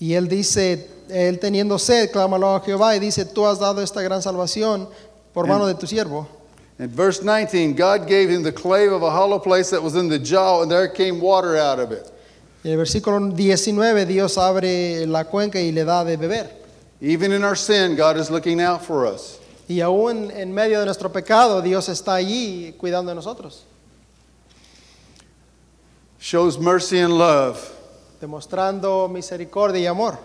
Y 0.00 0.14
él 0.14 0.28
dice, 0.28 0.86
él 1.10 1.38
teniendo 1.40 1.78
sed, 1.78 2.10
clámalo 2.12 2.54
a 2.56 2.60
Jehová 2.60 2.94
y 2.96 2.98
dice, 2.98 3.24
tú 3.26 3.46
has 3.46 3.58
dado 3.58 3.82
esta 3.82 4.00
gran 4.02 4.22
salvación 4.22 4.88
por 5.34 5.46
mano 5.46 5.66
de 5.66 5.74
tu 5.74 5.86
siervo. 5.86 6.26
In 6.78 6.88
verse 6.88 7.22
19, 7.22 7.74
God 7.74 8.06
gave 8.06 8.30
him 8.30 8.42
the 8.42 8.52
clave 8.52 8.92
of 8.92 9.02
a 9.02 9.10
hollow 9.10 9.38
place 9.40 9.70
that 9.70 9.82
was 9.82 9.96
in 9.96 10.08
the 10.08 10.18
jaw, 10.18 10.62
and 10.62 10.70
there 10.70 10.88
came 10.88 11.20
water 11.20 11.56
out 11.56 11.78
of 11.80 11.90
it. 11.92 12.10
En 12.64 12.72
el 12.72 12.76
versículo 12.76 13.20
19, 13.20 14.06
Dios 14.06 14.36
abre 14.36 15.06
la 15.06 15.24
cuenca 15.24 15.60
y 15.60 15.70
le 15.70 15.84
da 15.84 16.04
de 16.04 16.16
beber. 16.16 16.50
Even 17.00 17.32
in 17.32 17.44
our 17.44 17.56
sin, 17.56 17.94
God 17.96 18.16
is 18.16 18.30
looking 18.30 18.60
out 18.60 18.82
for 18.82 19.06
us. 19.06 19.38
Y 19.68 19.80
aún 19.80 20.32
en 20.32 20.52
medio 20.52 20.80
de 20.80 20.86
nuestro 20.86 21.12
pecado, 21.12 21.62
Dios 21.62 21.88
está 21.88 22.14
allí 22.14 22.74
cuidando 22.78 23.10
de 23.10 23.14
nosotros, 23.14 23.64
Shows 26.18 26.58
mercy 26.58 26.98
and 26.98 27.16
love. 27.16 27.58
demostrando 28.20 29.08
misericordia 29.08 29.82
y 29.82 29.86
amor. 29.86 30.18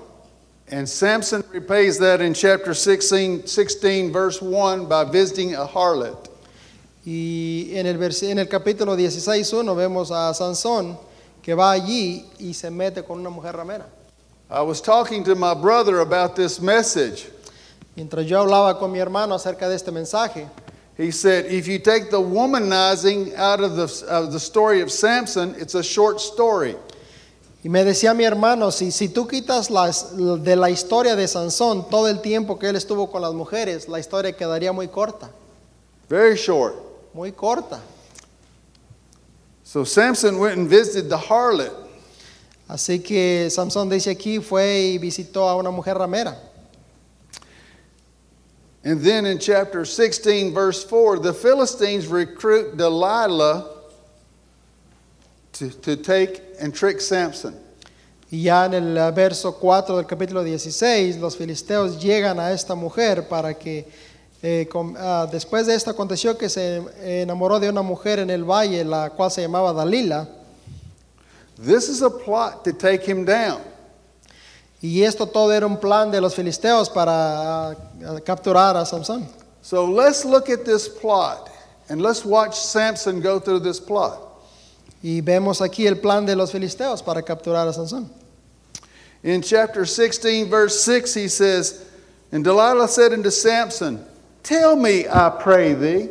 And 0.72 0.90
Samson 0.90 1.44
repays 1.52 2.00
that 2.00 2.22
in 2.22 2.34
chapter 2.34 2.74
16, 2.74 3.46
16 3.46 4.12
verse 4.12 4.42
1, 4.42 4.88
by 4.88 5.04
visiting 5.04 5.54
a 5.54 5.68
harlot. 5.68 6.30
Y 7.06 7.70
en 7.74 7.86
el, 7.86 8.02
en 8.02 8.40
el 8.40 8.48
capítulo 8.48 8.96
16.1 8.96 9.76
vemos 9.76 10.10
a 10.10 10.34
Sansón 10.34 10.98
que 11.44 11.54
va 11.54 11.72
allí 11.72 12.26
y 12.40 12.54
se 12.54 12.72
mete 12.72 13.04
con 13.04 13.20
una 13.20 13.30
mujer 13.30 13.56
ramera. 13.56 13.86
I 14.50 14.62
was 14.62 14.82
talking 14.82 15.24
to 15.26 15.36
my 15.36 15.54
brother 15.54 16.00
about 16.00 16.36
this 16.36 16.60
message. 16.60 17.30
Mientras 17.96 18.26
yo 18.26 18.40
hablaba 18.40 18.80
con 18.80 18.92
mi 18.92 19.00
hermano 19.00 19.36
acerca 19.36 19.68
de 19.70 19.76
este 19.76 19.92
mensaje, 19.92 20.48
He 20.96 21.10
said, 21.12 21.48
if 21.52 21.68
you 21.68 21.80
take 21.80 22.12
the 22.12 22.20
womanizing 22.22 23.36
out 23.36 23.60
of 23.62 23.76
the, 23.76 24.06
of 24.08 24.32
the 24.32 24.40
story 24.40 24.80
of 24.82 24.92
Samson, 24.92 25.56
it's 25.58 25.74
a 25.74 25.82
short 25.84 26.20
story. 26.22 26.76
y 27.66 27.70
me 27.70 27.84
decía 27.84 28.14
mi 28.14 28.26
hermano, 28.26 28.70
si, 28.72 28.92
si 28.92 29.10
tú 29.10 29.28
quitas 29.28 29.72
las, 29.72 30.16
de 30.16 30.56
la 30.56 30.70
historia 30.70 31.16
de 31.16 31.28
Sansón 31.28 31.90
todo 31.90 32.08
el 32.10 32.20
tiempo 32.22 32.60
que 32.60 32.68
él 32.70 32.76
estuvo 32.76 33.10
con 33.10 33.22
las 33.24 33.34
mujeres, 33.34 33.88
la 33.88 34.00
historia 34.00 34.34
quedaría 34.34 34.72
muy 34.72 34.88
corta, 34.88 35.30
Very 36.10 36.36
short. 36.36 36.76
muy 37.14 37.32
corta. 37.32 37.80
So 39.64 39.84
Samson 39.84 40.40
went 40.40 40.58
and 40.58 40.70
visited 40.70 41.10
the 41.10 41.18
harlot. 41.18 41.74
Así 42.70 43.04
que 43.04 43.50
Sansón 43.50 43.90
dice 43.90 44.08
aquí 44.08 44.42
fue 44.42 44.94
y 44.94 44.98
visitó 44.98 45.48
a 45.50 45.56
una 45.56 45.72
mujer 45.72 45.96
ramera. 45.96 46.36
And 48.84 49.00
then 49.02 49.26
in 49.26 49.40
chapter 49.40 49.86
16, 49.86 50.54
verse 50.54 50.84
4, 50.84 51.20
the 51.20 51.34
Philistines 51.34 52.08
recruit 52.08 52.76
Delilah 52.76 53.70
to, 55.54 55.70
to 55.70 55.96
take 55.96 56.42
and 56.60 56.76
trick 56.76 57.00
Samson. 57.00 57.58
Y 58.30 58.40
ya 58.44 58.66
en 58.66 58.74
el 58.74 59.12
verso 59.12 59.54
4 59.54 59.96
del 59.96 60.06
capítulo 60.06 60.44
16, 60.44 61.18
los 61.18 61.38
filisteos 61.38 62.02
llegan 62.02 62.40
a 62.40 62.52
esta 62.52 62.76
mujer 62.76 63.28
para 63.30 63.54
que, 63.54 63.86
eh, 64.44 64.70
ah, 64.98 65.28
después 65.32 65.66
de 65.66 65.74
esto 65.74 65.90
aconteció 65.90 66.38
que 66.38 66.50
se 66.50 66.84
enamoró 67.22 67.60
de 67.60 67.70
una 67.70 67.82
mujer 67.82 68.20
en 68.20 68.30
el 68.30 68.44
valle, 68.44 68.84
la 68.84 69.10
cual 69.10 69.32
se 69.32 69.42
llamaba 69.42 69.74
Dalila, 69.74 70.28
This 71.58 71.88
is 71.88 72.02
a 72.02 72.10
plot 72.10 72.64
to 72.66 72.74
take 72.74 73.10
him 73.10 73.26
down. 73.26 73.62
y 74.82 75.02
esto 75.04 75.26
todo 75.26 75.54
era 75.54 75.66
un 75.66 75.78
plan 75.78 76.12
de 76.12 76.20
los 76.20 76.36
filisteos 76.36 76.90
para 76.90 77.70
ah, 77.70 77.76
capturar 78.26 78.76
a 78.76 78.86
Samson. 78.86 79.26
So 79.62 79.86
let's 79.86 80.26
look 80.26 80.50
at 80.50 80.66
this 80.66 80.90
plot 80.90 81.50
and 81.88 82.02
let's 82.02 82.26
watch 82.26 82.54
Samson 82.54 83.22
go 83.22 83.40
through 83.40 83.62
this 83.62 83.80
plot. 83.80 84.20
Y 85.02 85.22
vemos 85.22 85.62
aquí 85.62 85.88
el 85.88 85.96
plan 85.96 86.26
de 86.26 86.36
los 86.36 86.52
filisteos 86.52 87.02
para 87.02 87.22
capturar 87.22 87.66
a 87.66 87.72
Sansón. 87.72 88.10
In 89.24 89.42
chapter 89.42 89.86
16, 89.86 90.50
verse 90.50 90.82
6, 90.82 91.14
he 91.14 91.28
says, 91.30 91.86
And 92.34 92.44
Delilah 92.44 92.90
said 92.90 93.14
unto 93.14 93.30
Samson, 93.30 94.06
Tell 94.44 94.76
me, 94.76 95.08
I 95.08 95.30
pray 95.40 95.74
thee, 95.74 96.10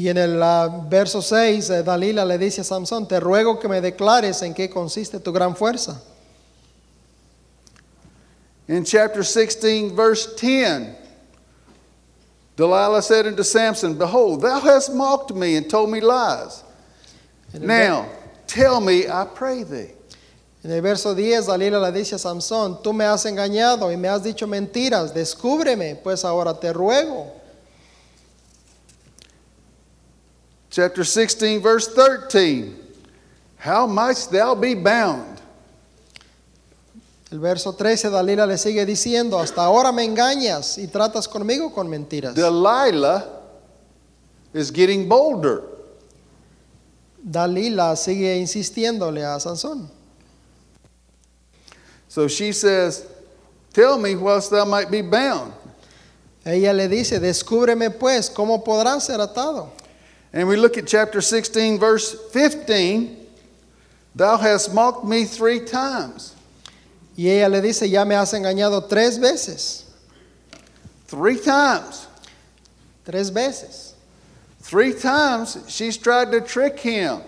Y 0.00 0.08
en 0.08 0.16
el 0.16 0.42
ah, 0.42 0.86
verso 0.88 1.20
6, 1.20 1.68
eh, 1.68 1.82
Dalila 1.82 2.24
le 2.24 2.38
dice 2.38 2.62
a 2.62 2.64
Samson, 2.64 3.06
te 3.06 3.20
ruego 3.20 3.60
que 3.60 3.68
me 3.68 3.82
declares 3.82 4.40
en 4.40 4.54
qué 4.54 4.70
consiste 4.70 5.20
tu 5.20 5.30
gran 5.30 5.54
fuerza. 5.54 6.00
In 8.66 8.82
chapter 8.82 9.22
16, 9.22 9.94
verse 9.94 10.34
10, 10.36 10.96
Delilah 12.56 13.02
said 13.02 13.26
unto 13.26 13.42
Samson, 13.42 13.98
Behold, 13.98 14.40
thou 14.40 14.60
hast 14.60 14.94
mocked 14.94 15.34
me 15.34 15.56
and 15.56 15.68
told 15.68 15.90
me 15.90 16.00
lies. 16.00 16.64
Now, 17.52 18.08
tell 18.46 18.80
me, 18.80 19.06
I 19.06 19.26
pray 19.26 19.64
thee. 19.64 19.90
En 20.62 20.70
el 20.70 20.82
verso 20.82 21.14
10, 21.14 21.46
Dalila 21.46 21.80
le 21.80 21.98
dice 21.98 22.16
a 22.16 22.18
Samson, 22.18 22.82
tú 22.82 22.92
me 22.92 23.06
has 23.06 23.24
engañado 23.24 23.90
y 23.90 23.96
me 23.96 24.08
has 24.08 24.22
dicho 24.22 24.46
mentiras, 24.46 25.14
descúbreme, 25.14 25.96
pues 25.96 26.24
ahora 26.24 26.52
te 26.52 26.72
ruego. 26.72 27.32
Chapter 30.70 31.04
16, 31.04 31.62
verse 31.62 31.90
13, 31.94 32.74
How 33.64 33.86
mightst 33.86 34.30
thou 34.30 34.54
be 34.54 34.74
bound? 34.74 35.40
El 37.30 37.38
verso 37.38 37.72
13, 37.72 38.10
Dalila 38.10 38.44
le 38.44 38.58
sigue 38.58 38.84
diciendo, 38.84 39.38
hasta 39.38 39.64
ahora 39.64 39.92
me 39.92 40.04
engañas 40.04 40.76
y 40.78 40.88
tratas 40.88 41.26
conmigo 41.26 41.72
con 41.72 41.88
mentiras. 41.88 42.34
Delilah 42.34 43.24
is 44.52 44.70
getting 44.70 45.08
bolder. 45.08 45.62
Dalila 47.22 47.96
sigue 47.96 48.36
insistiéndole 48.36 49.24
a 49.24 49.38
Sansón. 49.40 49.99
So 52.10 52.26
she 52.26 52.50
says, 52.50 53.06
Tell 53.72 53.96
me 53.96 54.16
whilst 54.16 54.50
thou 54.50 54.64
might 54.64 54.90
be 54.90 55.00
bound. 55.00 55.52
Ella 56.44 56.72
le 56.72 56.88
dice, 56.88 57.20
descúbreme 57.20 57.96
pues, 57.96 58.28
¿cómo 58.28 58.64
podrás 58.64 59.02
ser 59.02 59.18
atado? 59.18 59.70
And 60.32 60.48
we 60.48 60.56
look 60.56 60.76
at 60.76 60.88
chapter 60.88 61.20
16, 61.20 61.78
verse 61.78 62.16
15. 62.32 63.16
Thou 64.16 64.36
hast 64.36 64.74
mocked 64.74 65.04
me 65.04 65.24
three 65.24 65.60
times. 65.60 66.34
Y 67.16 67.28
ella 67.28 67.48
le 67.48 67.60
dice, 67.60 67.82
ya 67.88 68.04
me 68.04 68.16
has 68.16 68.32
engañado 68.32 68.88
tres 68.88 69.16
veces, 69.16 69.84
Three 71.06 71.38
times. 71.38 72.08
tres 73.04 73.30
veces. 73.30 73.94
Three 74.62 74.94
times 74.94 75.58
she's 75.68 75.96
tried 75.96 76.32
to 76.32 76.40
trick 76.40 76.80
him. 76.80 77.20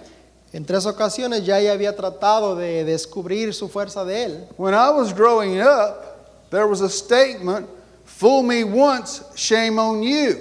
En 0.52 0.64
tres 0.66 0.84
ocasiones 0.84 1.44
ya 1.46 1.58
ella 1.58 1.72
había 1.72 1.96
tratado 1.96 2.54
de 2.54 2.84
descubrir 2.84 3.54
su 3.54 3.68
fuerza 3.68 4.04
de 4.04 4.24
él. 4.24 4.48
When 4.58 4.74
I 4.74 4.90
was 4.90 5.12
growing 5.14 5.60
up, 5.60 6.50
there 6.50 6.66
was 6.66 6.82
a 6.82 6.90
statement 6.90 7.66
fool 8.04 8.42
me 8.42 8.62
once, 8.62 9.22
shame 9.34 9.78
on 9.78 10.02
you. 10.02 10.36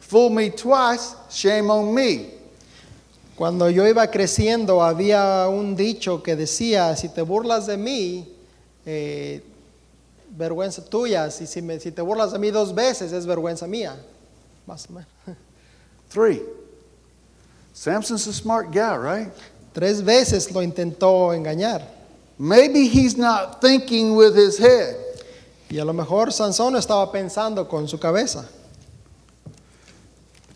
Fool 0.00 0.30
me 0.30 0.50
twice, 0.50 1.14
shame 1.30 1.70
on 1.70 1.94
me. 1.94 2.30
Cuando 3.36 3.70
yo 3.70 3.86
iba 3.86 4.06
creciendo 4.10 4.82
había 4.82 5.48
un 5.48 5.74
dicho 5.76 6.22
que 6.22 6.34
decía, 6.36 6.94
si 6.96 7.08
te 7.08 7.22
burlas 7.22 7.66
de 7.66 7.76
mí, 7.76 8.28
eh, 8.84 9.42
vergüenza 10.36 10.84
tuya. 10.84 11.30
Si, 11.30 11.46
si, 11.46 11.62
me- 11.62 11.78
si 11.80 11.92
te 11.92 12.02
burlas 12.02 12.32
de 12.32 12.38
mí 12.38 12.50
dos 12.50 12.74
veces, 12.74 13.12
es 13.12 13.24
vergüenza 13.26 13.66
mía. 13.66 13.96
Más 14.66 14.86
o 14.90 14.94
menos. 14.94 15.08
Three. 16.10 16.42
Samson's 17.72 18.26
a 18.26 18.32
smart 18.34 18.70
guy, 18.70 18.96
right? 18.96 19.32
Tres 19.74 20.02
veces 20.02 20.52
lo 20.52 20.62
intentó 20.62 21.34
engañar. 21.34 21.82
Maybe 22.38 22.88
he's 22.88 23.16
not 23.16 23.60
thinking 23.60 24.14
with 24.14 24.34
his 24.34 24.58
head. 24.58 24.96
Y 25.70 25.78
a 25.78 25.84
lo 25.84 25.92
mejor 25.92 26.26
Sansón 26.32 26.76
estaba 26.76 27.10
pensando 27.10 27.68
con 27.68 27.88
su 27.88 27.98
cabeza. 27.98 28.46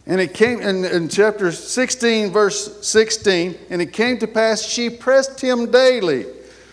And 0.07 0.21
it 0.21 0.35
came 0.35 0.61
in, 0.61 0.85
in 0.85 1.09
chapter 1.09 1.51
16, 1.51 2.31
verse 2.31 2.87
16, 2.87 3.57
and 3.71 3.83
it 3.83 3.93
came 3.93 4.19
to 4.19 4.29
pass 4.29 4.63
she 4.63 4.89
pressed 4.89 5.41
him 5.41 5.71
daily 5.71 6.27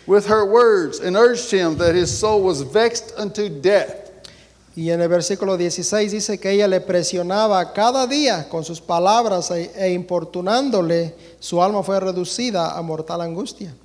with 0.05 0.27
her 0.27 0.45
words 0.45 0.99
and 0.99 1.15
urged 1.15 1.49
him 1.49 1.77
that 1.77 1.95
his 1.95 2.15
soul 2.15 2.43
was 2.43 2.61
vexed 2.61 3.13
unto 3.17 3.49
death. 3.49 4.02
Y 4.75 4.89
en 4.89 5.01
el 5.01 5.07
versículo 5.07 5.55
16 5.55 6.11
dice 6.11 6.39
que 6.39 6.51
ella 6.51 6.67
le 6.67 6.81
presionaba 6.81 7.73
cada 7.73 8.07
día 8.07 8.49
con 8.49 8.63
sus 8.63 8.81
palabras 8.81 9.51
e, 9.51 9.71
e 9.75 9.93
importunándole, 9.93 11.15
su 11.39 11.61
alma 11.61 11.83
fue 11.83 11.99
reducida 11.99 12.75
a 12.75 12.81
mortal 12.81 13.21
angustia. 13.21 13.75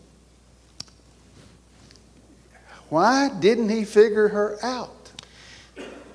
Why 2.91 3.31
didn't 3.39 3.71
he 3.71 3.85
figure 3.85 4.29
her 4.29 4.57
out? 4.63 4.89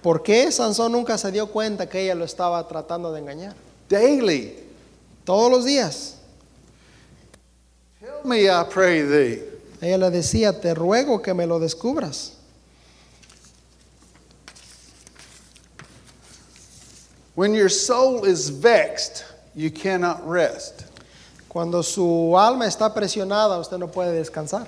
¿Por 0.01 0.23
qué 0.23 0.51
Sansón 0.51 0.91
nunca 0.91 1.17
se 1.17 1.31
dio 1.31 1.47
cuenta 1.47 1.87
que 1.87 2.01
ella 2.01 2.15
lo 2.15 2.25
estaba 2.25 2.67
tratando 2.67 3.13
de 3.13 3.19
engañar? 3.19 3.55
Daily. 3.87 4.57
Todos 5.23 5.51
los 5.51 5.65
días. 5.65 6.15
Tell 7.99 8.25
me, 8.25 8.43
I 8.43 8.65
pray 8.69 9.03
thee. 9.03 9.43
Ella 9.81 9.97
le 9.97 10.09
decía, 10.09 10.59
te 10.59 10.73
ruego 10.73 11.21
que 11.21 11.33
me 11.33 11.45
lo 11.45 11.59
descubras. 11.59 12.33
When 17.35 17.53
your 17.53 17.69
soul 17.69 18.25
is 18.25 18.49
vexed, 18.49 19.25
you 19.55 19.71
cannot 19.71 20.27
rest. 20.27 20.85
Cuando 21.49 21.81
su 21.81 22.35
alma 22.35 22.65
está 22.65 22.93
presionada, 22.93 23.59
usted 23.59 23.77
no 23.77 23.87
puede 23.87 24.19
descansar. 24.19 24.67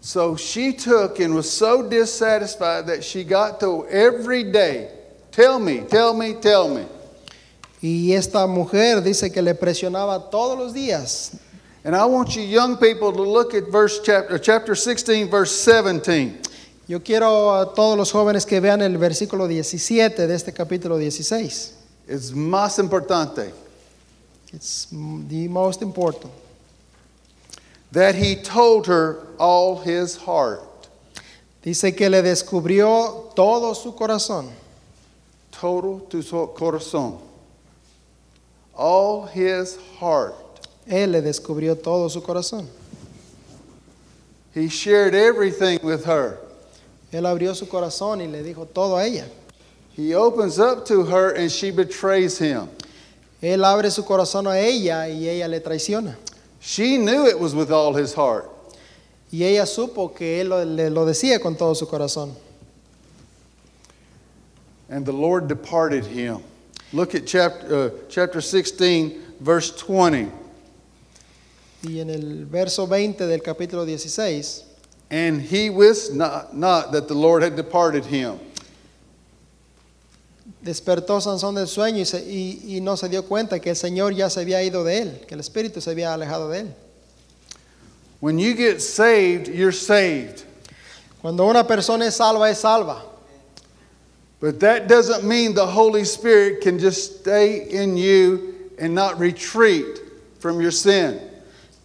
So 0.00 0.36
she 0.36 0.72
took 0.72 1.18
and 1.18 1.34
was 1.34 1.50
so 1.50 1.88
dissatisfied 1.88 2.86
that 2.86 3.02
she 3.02 3.24
got 3.24 3.58
to 3.60 3.86
every 3.88 4.44
day, 4.44 4.90
tell 5.32 5.58
me, 5.58 5.80
tell 5.80 6.14
me, 6.14 6.34
tell 6.34 6.68
me. 6.68 6.86
Y 7.82 8.12
esta 8.12 8.46
mujer 8.46 9.00
dice 9.00 9.32
que 9.32 9.42
le 9.42 9.54
presionaba 9.54 10.30
todos 10.30 10.58
los 10.58 10.72
días. 10.72 11.38
And 11.84 11.94
I 11.94 12.04
want 12.06 12.34
you 12.34 12.42
young 12.42 12.76
people 12.76 13.12
to 13.12 13.22
look 13.22 13.54
at 13.54 13.68
verse 13.68 14.00
chapter, 14.00 14.34
uh, 14.34 14.38
chapter 14.38 14.74
16, 14.74 15.28
verse 15.28 15.52
17. 15.52 16.40
Yo 16.88 17.02
quiero 17.02 17.54
a 17.54 17.74
todos 17.74 17.96
los 17.96 18.12
jóvenes 18.12 18.46
que 18.46 18.60
vean 18.60 18.80
el 18.80 18.96
versículo 18.96 19.48
17 19.48 20.26
de 20.26 20.34
este 20.34 20.52
capítulo 20.52 20.96
16. 20.96 21.74
It's 22.08 22.30
más 22.32 22.78
importante. 22.78 23.52
It's 24.52 24.86
the 25.28 25.48
most 25.48 25.82
important. 25.82 26.32
That 27.92 28.14
he 28.14 28.36
told 28.36 28.86
her 28.86 29.18
all 29.38 29.80
his 29.82 30.16
heart. 30.16 30.62
Dice 31.62 31.96
que 31.96 32.08
le 32.08 32.22
descubrió 32.22 33.32
todo 33.34 33.74
su 33.74 33.92
corazón. 33.96 34.48
Total 35.50 36.00
to 36.08 36.22
so- 36.22 36.54
corazón. 36.56 37.18
All 38.76 39.26
his 39.26 39.76
heart. 39.98 40.34
Él 40.86 41.10
le 41.12 41.20
descubrió 41.22 41.74
todo 41.74 42.08
su 42.08 42.20
corazón. 42.20 42.68
He 44.54 44.68
shared 44.68 45.14
everything 45.14 45.80
with 45.82 46.04
her. 46.04 46.38
Él 47.16 47.24
abrió 47.24 47.54
su 47.54 47.66
corazón 47.66 48.20
y 48.20 48.26
le 48.26 48.42
dijo 48.42 48.66
todo 48.66 48.98
a 48.98 49.06
ella. 49.06 49.26
He 49.96 50.14
opens 50.14 50.58
up 50.58 50.84
to 50.84 51.04
her 51.06 51.34
and 51.34 51.50
she 51.50 51.70
betrays 51.70 52.38
him. 52.38 52.68
Él 53.40 53.64
abre 53.64 53.90
su 53.90 54.04
corazón 54.04 54.46
a 54.46 54.58
ella 54.58 55.08
y 55.08 55.26
ella 55.26 55.48
le 55.48 55.60
traiciona. 55.60 56.14
She 56.60 56.98
knew 56.98 57.26
it 57.26 57.38
was 57.38 57.54
with 57.54 57.70
all 57.70 57.94
his 57.94 58.12
heart. 58.12 58.50
Y 59.32 59.44
ella 59.44 59.64
supo 59.64 60.14
que 60.14 60.42
él 60.42 60.50
lo, 60.50 60.62
le 60.62 60.90
lo 60.90 61.06
decía 61.06 61.40
con 61.40 61.56
todo 61.56 61.74
su 61.74 61.86
corazón. 61.86 62.34
And 64.90 65.06
the 65.06 65.12
Lord 65.12 65.48
departed 65.48 66.04
him. 66.04 66.42
Look 66.92 67.14
at 67.14 67.26
chapter, 67.26 67.74
uh, 67.74 67.90
chapter 68.10 68.42
16, 68.42 69.14
verse 69.40 69.70
20. 69.70 70.30
Y 71.82 72.00
en 72.00 72.10
el 72.10 72.44
verso 72.44 72.86
20 72.86 73.26
del 73.26 73.40
capítulo 73.40 73.86
16, 73.86 74.64
And 75.10 75.40
he 75.40 75.70
wist 75.70 76.12
not, 76.14 76.56
not 76.56 76.92
that 76.92 77.06
the 77.08 77.14
Lord 77.14 77.42
had 77.42 77.54
departed 77.56 78.04
him. 78.06 78.38
despertó 80.62 81.20
Sansón 81.20 81.54
del 81.54 81.68
sueño 81.68 82.00
y, 82.00 82.04
se- 82.04 82.24
y- 82.28 82.76
y 82.76 82.80
no 82.80 82.96
se 82.96 83.08
dio 83.08 83.22
cuenta 83.24 83.60
que 83.60 83.70
el 83.70 83.76
Señor 83.76 84.12
ya 84.14 84.28
se 84.28 84.40
había 84.40 84.62
ido 84.64 84.82
de 84.82 84.98
él, 84.98 85.20
que 85.26 85.34
el 85.34 85.40
Espíritu 85.40 85.80
se 85.80 85.90
había 85.90 86.12
alejado 86.12 86.48
de 86.50 86.60
él. 86.60 86.74
When 88.20 88.36
you 88.38 88.54
get 88.54 88.80
saved, 88.80 89.46
you're 89.48 89.72
saved. 89.72 90.42
Cuando 91.22 91.44
una 91.46 91.64
persona 91.66 92.06
es 92.06 92.16
salva, 92.16 92.50
es 92.50 92.58
salva. 92.58 93.02
But 94.40 94.58
that 94.60 94.88
doesn't 94.88 95.22
mean 95.24 95.54
the 95.54 95.66
Holy 95.66 96.04
Spirit 96.04 96.60
can 96.62 96.78
just 96.80 97.20
stay 97.20 97.68
in 97.70 97.96
you 97.96 98.54
and 98.80 98.92
not 98.94 99.18
retreat 99.20 100.00
from 100.40 100.60
your 100.60 100.72
sin. 100.72 101.20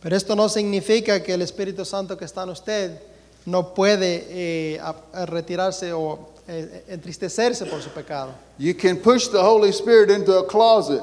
Pero 0.01 0.15
esto 0.15 0.33
no 0.35 0.47
significa 0.47 1.23
que 1.23 1.33
el 1.35 1.41
Espíritu 1.41 1.85
Santo 1.85 2.15
que 2.17 2.25
está 2.25 2.43
en 2.43 2.49
usted 2.49 2.99
no 3.45 3.73
puede 3.73 4.25
eh, 4.29 4.79
a- 4.79 4.95
a 5.13 5.25
retirarse 5.25 5.91
o 5.93 6.29
eh, 6.47 6.85
entristecerse 6.89 7.65
por 7.65 7.81
su 7.81 7.89
pecado. 7.89 8.31
You 8.57 8.73
can 8.75 8.97
push 8.97 9.29
the 9.29 9.39
Holy 9.39 9.69
Spirit 9.69 10.09
into 10.09 10.37
a 10.37 10.45
closet. 10.47 11.01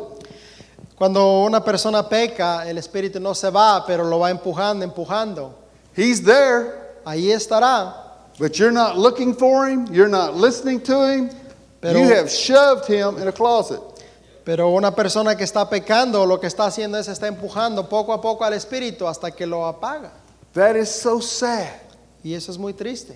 Cuando 0.96 1.44
una 1.44 1.62
persona 1.64 2.09
peca, 2.09 2.68
el 2.68 2.77
Espíritu 2.79 3.20
no 3.20 3.33
se 3.35 3.51
va, 3.51 3.85
pero 3.87 4.05
lo 4.05 4.18
va 4.18 4.31
empujando, 4.31 4.85
empujando. 4.85 5.55
He's 5.96 6.22
there, 6.24 6.87
Ahí 7.05 7.31
estará, 7.31 7.94
but 8.38 8.59
you're 8.59 8.72
not 8.72 8.96
looking 8.98 9.35
for 9.35 9.66
him, 9.68 9.87
you're 9.92 10.11
not 10.11 10.35
listening 10.35 10.81
to 10.83 11.05
him. 11.09 11.31
Pero- 11.81 11.98
you 12.01 12.09
have 12.14 12.29
shoved 12.29 12.87
him 12.87 13.16
in 13.20 13.29
a 13.29 13.33
closet. 13.33 13.81
pero 14.44 14.70
una 14.70 14.90
persona 14.94 15.37
que 15.37 15.44
está 15.44 15.68
pecando, 15.70 16.27
lo 16.27 16.38
que 16.40 16.46
está 16.48 16.64
haciendo 16.66 16.98
es 16.98 17.07
está 17.09 17.27
empujando 17.29 17.88
poco 17.88 18.12
a 18.12 18.20
poco 18.20 18.44
al 18.44 18.55
Espíritu 18.55 19.07
hasta 19.07 19.31
que 19.31 19.46
lo 19.46 19.64
apaga. 19.66 20.11
That 20.55 20.74
is 20.77 20.88
so 20.90 21.20
sad 21.20 21.68
Y 22.28 22.34
eso 22.34 22.52
es 22.52 22.58
muy 22.58 22.74
triste. 22.74 23.14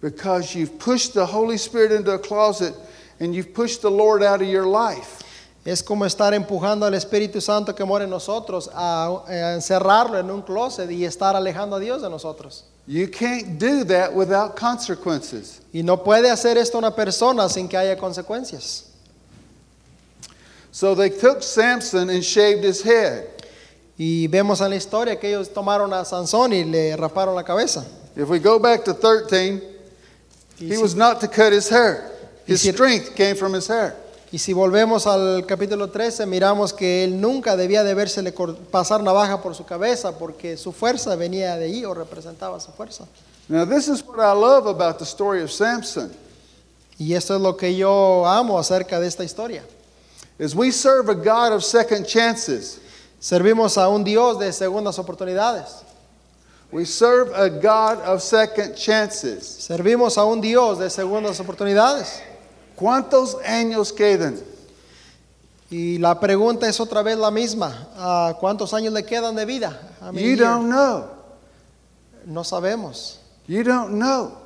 because 0.00 0.54
you've 0.54 0.78
pushed 0.78 1.14
the 1.14 1.26
Holy 1.26 1.58
Spirit 1.58 1.92
into 1.92 2.12
a 2.12 2.18
closet 2.18 2.74
and 3.18 3.34
you've 3.34 3.52
pushed 3.52 3.82
the 3.82 3.90
Lord 3.90 4.22
out 4.22 4.40
of 4.40 4.48
your 4.48 4.66
life. 4.66 5.18
Es 5.64 5.82
como 5.82 6.06
estar 6.06 6.32
empujando 6.32 6.86
al 6.86 6.94
Espíritu 6.94 7.42
Santo 7.42 7.74
que 7.74 7.84
mora 7.84 8.04
en 8.04 8.10
nosotros 8.10 8.68
a, 8.72 9.24
a 9.28 9.54
encerrarlo 9.54 10.18
en 10.18 10.30
un 10.30 10.42
closet 10.42 10.90
y 10.90 11.04
estar 11.04 11.34
alejando 11.34 11.76
a 11.76 11.80
Dios 11.80 12.00
de 12.00 12.08
nosotros. 12.08 12.64
You 12.86 13.08
can't 13.08 13.58
do 13.58 13.84
that 13.84 14.14
without 14.14 14.56
consequences. 14.56 15.60
Y 15.72 15.82
no 15.82 15.98
puede 15.98 16.30
hacer 16.30 16.56
esto 16.56 16.78
una 16.78 16.94
persona 16.94 17.48
sin 17.48 17.68
que 17.68 17.76
haya 17.76 17.96
consecuencias. 17.96 18.84
So 20.72 20.94
they 20.94 21.10
took 21.10 21.42
Samson 21.42 22.08
and 22.08 22.22
shaved 22.22 22.64
his 22.64 22.82
head. 22.82 23.26
Y 23.98 24.28
vemos 24.28 24.62
en 24.62 24.70
la 24.70 24.76
historia 24.76 25.20
que 25.20 25.28
ellos 25.28 25.52
tomaron 25.52 25.92
a 25.92 26.06
Sansón 26.06 26.54
y 26.54 26.64
le 26.64 26.96
raparon 26.96 27.34
la 27.34 27.44
cabeza. 27.44 27.84
If 28.16 28.28
we 28.28 28.38
go 28.38 28.58
back 28.58 28.84
to 28.84 28.94
13, 28.94 29.62
Y 30.60 30.64
he 30.66 30.76
si, 30.76 30.82
was 30.82 30.94
not 30.94 31.20
to 31.20 31.28
cut 31.28 31.52
his 31.52 31.68
hair. 31.70 32.10
His 32.46 32.62
strength 32.62 33.14
came 33.14 33.36
from 33.36 33.54
his 33.54 33.68
hair. 33.68 33.94
y 34.32 34.38
si 34.38 34.52
volvemos 34.52 35.06
al 35.06 35.44
capítulo 35.46 35.88
13, 35.90 36.24
miramos 36.26 36.72
que 36.72 37.02
él 37.04 37.20
nunca 37.20 37.56
debía 37.56 37.82
de 37.82 37.94
vérsele 37.94 38.32
cor- 38.32 38.56
pasar 38.70 39.02
navaja 39.02 39.40
por 39.42 39.54
su 39.56 39.64
cabeza 39.64 40.16
porque 40.18 40.56
su 40.56 40.70
fuerza 40.72 41.16
venía 41.16 41.56
de 41.56 41.64
ahí 41.66 41.84
o 41.84 41.94
representaba 41.94 42.60
su 42.60 42.70
fuerza. 42.72 43.06
Now, 43.48 43.64
this 43.64 43.88
is 43.88 44.02
what 44.06 44.20
I 44.20 44.32
love 44.38 44.66
about 44.68 44.98
the 44.98 45.04
story 45.04 45.42
of 45.42 45.50
Samson. 45.50 46.12
Y 46.98 47.14
esto 47.14 47.34
es 47.34 47.40
lo 47.40 47.56
que 47.56 47.74
yo 47.74 48.24
amo 48.26 48.58
acerca 48.58 49.00
de 49.00 49.06
esta 49.08 49.24
historia. 49.24 49.62
Is 50.38 50.54
we 50.54 50.70
serve 50.70 51.08
a 51.10 51.14
God 51.14 51.52
of 51.54 51.64
second 51.64 52.06
chances. 52.06 52.78
Servimos 53.20 53.76
a 53.78 53.88
un 53.88 54.04
Dios 54.04 54.38
de 54.38 54.52
segundas 54.52 54.98
oportunidades. 54.98 55.82
We 56.72 56.84
serve 56.84 57.32
a 57.34 57.50
God 57.50 57.98
of 58.00 58.22
second 58.22 58.76
chances. 58.76 59.42
Servimos 59.42 60.16
a 60.16 60.24
un 60.24 60.40
Dios 60.40 60.78
de 60.78 60.88
segundas 60.88 61.40
oportunidades. 61.40 62.20
¿Cuántos 62.76 63.36
años 63.44 63.92
quedan? 63.92 64.40
Y 65.68 65.98
la 65.98 66.18
pregunta 66.18 66.68
es 66.68 66.80
otra 66.80 67.02
vez 67.02 67.18
la 67.18 67.30
misma. 67.30 67.88
¿A 67.96 68.34
¿Cuántos 68.38 68.72
años 68.72 68.92
le 68.92 69.04
quedan 69.04 69.34
de 69.34 69.44
vida? 69.44 69.78
You 70.12 70.36
don't 70.36 70.68
know. 70.68 71.08
No 72.24 72.44
sabemos. 72.44 73.18
You 73.46 73.64
don't 73.64 73.98
know. 73.98 74.36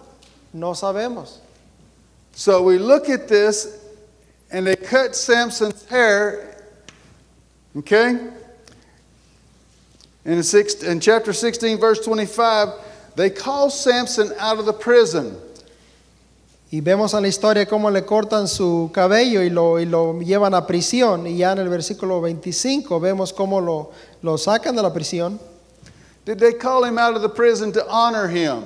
No 0.53 0.75
sabemos. 0.75 1.41
So 2.33 2.63
we 2.63 2.79
look 2.79 3.09
at 3.09 3.29
this 3.29 3.79
and 4.51 4.67
they 4.67 4.77
cut 4.77 5.15
Samson's 5.15 5.85
hair, 5.87 6.57
okay? 7.77 8.19
In, 10.25 10.43
six, 10.43 10.83
in 10.83 11.01
chapter 11.01 11.33
16, 11.33 11.79
verse 11.79 12.01
25, 12.01 12.69
they 13.17 13.31
call 13.31 13.71
Samson 13.71 14.33
out 14.39 14.59
of 14.59 14.67
the 14.67 14.73
prison. 14.73 15.37
Y 16.73 16.81
vemos 16.81 17.15
en 17.15 17.23
la 17.23 17.29
historia 17.29 17.67
cómo 17.67 17.93
le 17.93 18.03
cortan 18.03 18.49
su 18.49 18.91
cabello 18.93 19.41
y 19.43 19.49
lo, 19.49 19.79
y 19.79 19.85
lo 19.85 20.15
llevan 20.15 20.55
a 20.55 20.67
prisión. 20.67 21.27
Y 21.27 21.37
ya 21.37 21.53
en 21.53 21.59
el 21.59 21.69
versículo 21.69 22.21
25 22.21 22.99
vemos 22.99 23.33
cómo 23.33 23.61
lo, 23.61 23.93
lo 24.23 24.37
sacan 24.37 24.75
de 24.75 24.83
la 24.83 24.93
prisión. 24.93 25.39
Did 26.25 26.39
they 26.39 26.55
call 26.55 26.85
him 26.85 26.99
out 26.99 27.15
of 27.15 27.23
the 27.23 27.29
prison 27.29 27.71
to 27.73 27.87
honor 27.87 28.27
him? 28.27 28.65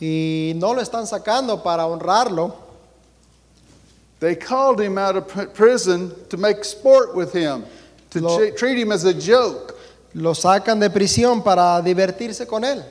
Y 0.00 0.54
no 0.56 0.72
lo 0.72 0.80
están 0.80 1.06
sacando 1.06 1.62
para 1.62 1.82
honrarlo. 1.82 2.54
They 4.20 4.36
called 4.36 4.80
him 4.80 4.96
out 4.96 5.16
of 5.16 5.28
pr- 5.28 5.46
prison 5.46 6.14
to 6.30 6.36
make 6.36 6.64
sport 6.64 7.14
with 7.14 7.32
him, 7.32 7.64
to 8.10 8.20
Lo- 8.20 8.50
treat 8.52 8.78
him 8.78 8.92
as 8.92 9.04
a 9.04 9.12
joke. 9.12 9.71
Lo 10.14 10.34
sacan 10.34 10.78
de 10.78 10.90
prisión 10.90 11.42
para 11.42 11.80
divertirse 11.80 12.46
con 12.46 12.64
él. 12.64 12.84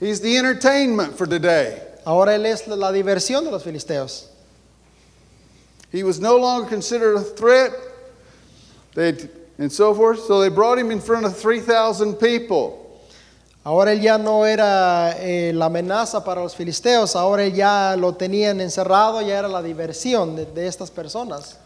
He's 0.00 0.20
the 0.20 0.36
entertainment 0.36 1.16
for 1.16 1.26
today. 1.26 1.82
Ahora 2.06 2.34
él 2.34 2.46
es 2.46 2.66
la 2.66 2.90
diversión 2.90 3.44
de 3.44 3.50
los 3.50 3.62
filisteos. 3.62 4.26
He 5.92 6.02
was 6.02 6.20
no 6.20 6.36
longer 6.36 6.68
considered 6.68 7.16
a 7.16 7.20
threat, 7.20 7.72
they 8.94 9.12
and 9.58 9.70
so 9.70 9.94
forth. 9.94 10.20
So 10.20 10.40
they 10.40 10.48
brought 10.48 10.78
him 10.78 10.90
in 10.90 11.00
front 11.00 11.26
of 11.26 11.36
3,000 11.36 12.14
people. 12.14 12.78
Ahora 13.62 13.92
él 13.92 14.00
ya 14.00 14.16
no 14.16 14.44
era 14.44 15.16
eh, 15.18 15.52
la 15.52 15.66
amenaza 15.66 16.24
para 16.24 16.40
los 16.40 16.56
filisteos, 16.56 17.14
ahora 17.14 17.46
ya 17.46 17.94
lo 17.94 18.14
tenían 18.14 18.58
encerrado, 18.62 19.20
ya 19.20 19.38
era 19.38 19.48
la 19.48 19.62
diversión 19.62 20.34
de, 20.34 20.46
de 20.46 20.66
estas 20.66 20.90
personas. 20.90 21.58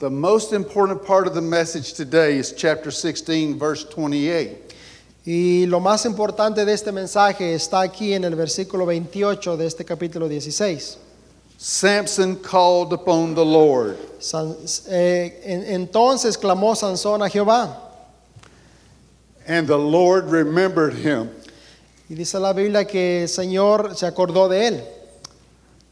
The 0.00 0.08
most 0.10 0.52
important 0.54 1.04
part 1.04 1.26
of 1.26 1.34
the 1.34 1.42
message 1.42 1.92
today 1.92 2.38
is 2.38 2.52
chapter 2.52 2.90
16, 2.90 3.58
verse 3.58 3.84
28. 3.84 4.56
Y 5.26 5.66
lo 5.66 5.78
más 5.80 6.06
importante 6.06 6.64
de 6.64 6.72
este 6.72 6.90
mensaje 6.90 7.52
está 7.54 7.82
aquí 7.82 8.14
en 8.14 8.24
el 8.24 8.34
versículo 8.34 8.86
28 8.86 9.58
de 9.58 9.66
este 9.66 9.84
capítulo 9.84 10.26
16. 10.26 10.96
Samson 11.58 12.36
called 12.36 12.94
upon 12.94 13.34
the 13.34 13.44
Lord. 13.44 13.98
San- 14.20 14.56
eh, 14.88 15.38
en- 15.44 15.64
entonces 15.82 16.38
clamó 16.38 16.74
Sansón 16.74 17.22
a 17.22 17.28
Jehová. 17.28 17.76
And 19.46 19.66
the 19.68 19.76
Lord 19.76 20.30
remembered 20.30 20.94
him. 20.94 21.28
Y 22.08 22.14
dice 22.14 22.40
la 22.40 22.54
Biblia 22.54 22.86
que 22.86 23.24
el 23.24 23.28
Señor 23.28 23.94
se 23.94 24.06
acordó 24.06 24.48
de 24.48 24.66
él. 24.66 24.84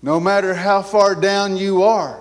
No 0.01 0.19
matter 0.19 0.55
how 0.55 0.81
far 0.83 1.15
down 1.15 1.59
you 1.59 1.83
are, 1.85 2.17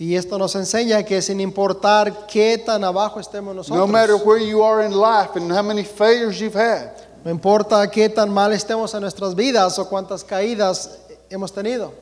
Y 0.00 0.14
esto 0.14 0.38
nos 0.38 0.54
enseña 0.54 1.02
que 1.02 1.20
sin 1.20 1.40
importar 1.40 2.26
qué 2.28 2.56
tan 2.56 2.84
abajo 2.84 3.18
estemos 3.18 3.54
nosotros, 3.54 3.78
no 3.78 3.86
matter 3.92 4.14
where 4.14 4.38
you 4.38 4.62
are 4.62 4.84
in 4.86 4.92
life 4.92 5.30
and 5.34 5.50
how 5.50 5.62
many 5.62 5.82
failures 5.84 6.38
you've 6.38 6.54
had, 6.54 6.92
no 7.24 7.32
importa 7.32 7.90
qué 7.90 8.08
tan 8.08 8.30
mal 8.32 8.52
estemos 8.52 8.94
en 8.94 9.00
nuestras 9.00 9.34
vidas 9.34 9.76
o 9.78 9.88
cuántas 9.88 10.22
caídas 10.22 10.98
hemos 11.28 11.52
tenido, 11.52 11.92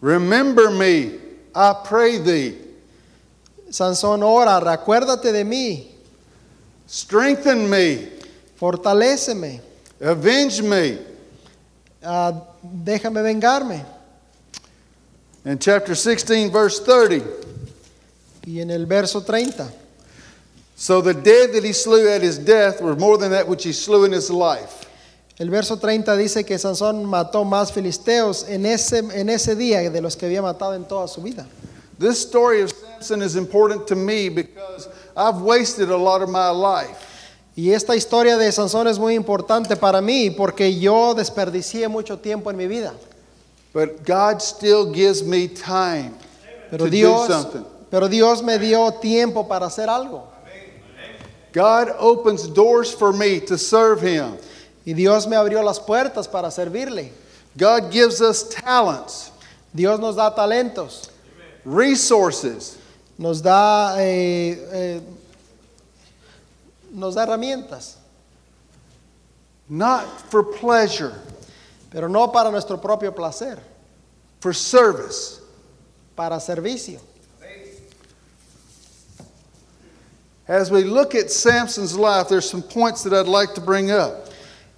remember 0.00 0.70
me, 0.70 1.18
I 1.54 1.74
pray 1.84 2.18
thee. 2.18 2.58
Sansón 3.70 4.22
ora, 4.22 4.58
recuérdate 4.58 5.32
de 5.32 5.44
mí, 5.44 5.88
Strengthen 6.88 7.68
me, 7.68 8.08
fortaléceme, 8.56 9.60
avenge 10.02 10.62
me. 10.62 10.98
ah, 12.02 12.32
déjame 12.62 13.20
vengarme. 13.22 13.84
In 15.44 15.58
chapter 15.58 15.94
16, 15.94 16.50
verse 16.50 16.80
30. 16.80 17.22
Y 18.46 18.60
en 18.60 18.70
el 18.70 18.86
verso 18.86 19.20
30, 19.20 19.70
So 20.76 21.00
the 21.00 21.14
dead 21.14 21.52
that 21.52 21.64
he 21.64 21.72
slew 21.72 22.08
at 22.08 22.22
his 22.22 22.38
death 22.38 22.80
were 22.80 22.96
more 22.96 23.16
than 23.16 23.30
that 23.30 23.46
which 23.46 23.62
he 23.62 23.72
slew 23.72 24.04
in 24.04 24.12
his 24.12 24.30
life. 24.30 24.82
el 25.38 25.48
verso 25.48 25.76
30 25.76 26.16
dice 26.16 26.44
que 26.46 26.56
Sansón 26.56 27.04
mató 27.04 27.44
más 27.44 27.72
filisteos 27.72 28.48
en 28.48 28.64
ese, 28.64 28.98
en 28.98 29.28
ese 29.28 29.56
día 29.56 29.90
de 29.90 30.00
los 30.00 30.16
que 30.16 30.26
había 30.26 30.42
matado 30.42 30.74
en 30.74 30.84
toda 30.84 31.08
su 31.08 31.20
vida. 31.20 31.46
This 31.98 32.20
story 32.20 32.62
of 32.62 32.70
Samson 32.70 33.22
is 33.22 33.36
important 33.36 33.86
to 33.88 33.96
me 33.96 34.28
because 34.28 34.88
I've 35.16 35.40
wasted 35.42 35.90
a 35.90 35.96
lot 35.96 36.22
of 36.22 36.28
my 36.28 36.50
life. 36.50 36.96
Y 37.56 37.70
esta 37.72 37.94
historia 37.94 38.38
de 38.38 38.50
Sansón 38.50 38.86
es 38.86 38.98
muy 38.98 39.14
importante 39.14 39.76
para 39.76 40.00
mí 40.00 40.30
porque 40.30 40.78
yo 40.78 41.14
desperdicié 41.14 41.88
mucho 41.88 42.18
tiempo 42.18 42.50
en 42.50 42.56
mi 42.56 42.66
vida. 42.66 42.94
But 43.72 44.04
God 44.04 44.42
still 44.42 44.92
gives 44.92 45.22
me 45.22 45.48
time 45.48 46.14
Pero 46.70 46.84
to 46.84 46.90
Dios, 46.90 47.26
do 47.26 47.32
something. 47.32 47.64
pero 47.90 48.08
Dios 48.08 48.42
me 48.42 48.58
dio 48.58 48.90
tiempo 48.90 49.48
para 49.48 49.66
hacer 49.66 49.88
algo. 49.88 50.28
God 51.52 51.88
opens 51.98 52.48
doors 52.48 52.92
for 52.92 53.12
me 53.12 53.40
to 53.40 53.58
serve 53.58 54.00
Him. 54.00 54.38
Y 54.86 54.94
Dios 54.94 55.26
me 55.26 55.36
abrió 55.36 55.62
las 55.64 55.78
puertas 55.78 56.30
para 56.30 56.50
servirle. 56.50 57.10
God 57.56 57.92
gives 57.92 58.20
us 58.20 58.48
talents, 58.48 59.30
Dios 59.74 60.00
nos 60.00 60.16
da 60.16 60.34
talentos, 60.34 61.10
resources, 61.64 62.78
nos 63.18 63.42
da, 63.42 63.96
eh, 63.98 64.56
eh, 64.72 65.00
nos 66.90 67.14
da 67.14 67.26
herramientas, 67.26 67.96
not 69.68 70.06
for 70.30 70.42
pleasure, 70.42 71.20
pero 71.92 72.08
no 72.08 72.32
para 72.32 72.50
nuestro 72.50 72.78
propio 72.78 73.12
placer, 73.12 73.58
for 74.40 74.54
service. 74.54 75.40
para 76.16 76.40
servicio. 76.40 77.00
As 80.48 80.70
we 80.70 80.84
look 80.84 81.14
at 81.14 81.30
Samson's 81.30 81.96
life, 81.96 82.28
there's 82.28 82.48
some 82.48 82.62
points 82.62 83.04
that 83.04 83.12
I'd 83.12 83.28
like 83.28 83.54
to 83.54 83.60
bring 83.60 83.90
up. 83.90 84.28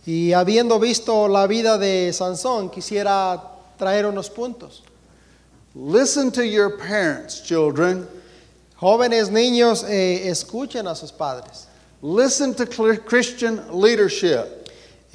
Y 0.06 0.32
habiendo 0.32 0.78
visto 0.78 1.26
la 1.26 1.46
vida 1.46 1.78
de 1.78 2.12
Sansón, 2.12 2.70
quisiera 2.70 3.40
traer 3.78 4.04
unos 4.04 4.28
puntos. 4.28 4.82
Listen 5.74 6.30
to 6.30 6.46
your 6.46 6.76
parents, 6.76 7.40
children. 7.40 8.06
Jóvenes 8.80 9.30
niños, 9.30 9.82
eh, 9.88 10.28
escuchen 10.28 10.86
a 10.86 10.94
sus 10.94 11.10
padres. 11.10 11.66
Listen 12.02 12.54
to 12.54 12.66
Christian 12.66 13.72
leadership. 13.72 14.63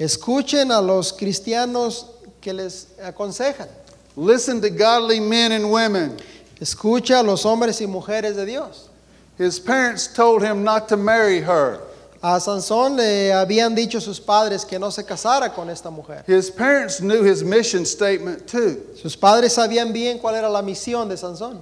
Escuchen 0.00 0.72
a 0.72 0.80
los 0.80 1.12
cristianos 1.12 2.06
que 2.40 2.54
les 2.54 2.86
aconsejan. 3.04 3.68
Listen 4.16 4.60
to 4.62 4.70
godly 4.70 5.20
men 5.20 5.52
and 5.52 5.70
women. 5.70 6.16
Escucha 6.58 7.20
a 7.20 7.22
los 7.22 7.44
hombres 7.44 7.80
y 7.82 7.86
mujeres 7.86 8.34
de 8.34 8.46
Dios. 8.46 8.88
His 9.36 9.60
parents 9.60 10.06
told 10.06 10.42
him 10.42 10.64
not 10.64 10.88
to 10.88 10.96
marry 10.96 11.40
her. 11.40 11.80
A 12.22 12.38
Sansón 12.40 12.96
le 12.96 13.30
habían 13.30 13.74
dicho 13.74 14.00
sus 14.00 14.18
padres 14.18 14.64
que 14.64 14.78
no 14.78 14.90
se 14.90 15.02
casara 15.02 15.54
con 15.54 15.68
esta 15.68 15.90
mujer. 15.90 16.24
His 16.26 16.50
parents 16.50 17.00
knew 17.00 17.22
his 17.22 17.42
mission 17.44 17.84
statement 17.84 18.46
too. 18.46 18.80
Sus 18.96 19.16
padres 19.16 19.54
sabían 19.54 19.92
bien 19.92 20.18
cuál 20.18 20.34
era 20.34 20.48
la 20.48 20.62
misión 20.62 21.08
de 21.08 21.16
Sansón. 21.16 21.60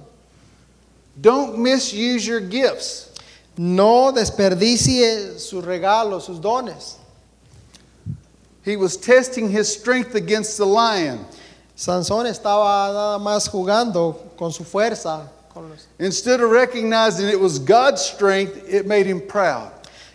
Don't 1.19 1.59
misuse 1.59 2.25
your 2.25 2.39
gifts. 2.41 3.09
No 3.57 4.13
desperdicie 4.13 5.39
sus 5.39 5.63
regalos, 5.65 6.25
sus 6.25 6.39
dones. 6.39 6.95
He 8.63 8.75
was 8.75 8.97
testing 8.97 9.49
his 9.49 9.67
strength 9.71 10.15
against 10.15 10.57
the 10.57 10.65
lion. 10.65 11.25
Sansón 11.75 12.25
estaba 12.27 12.91
nada 12.93 13.19
más 13.19 13.47
jugando 13.49 14.15
con 14.37 14.51
su 14.51 14.63
fuerza. 14.63 15.29
con 15.53 15.69
los- 15.69 15.87
Instead 15.97 16.41
of 16.41 16.51
recognizing 16.51 17.27
it 17.27 17.39
was 17.39 17.57
God's 17.59 18.01
strength, 18.01 18.57
it 18.67 18.85
made 18.85 19.05
him 19.07 19.21
proud. 19.27 19.71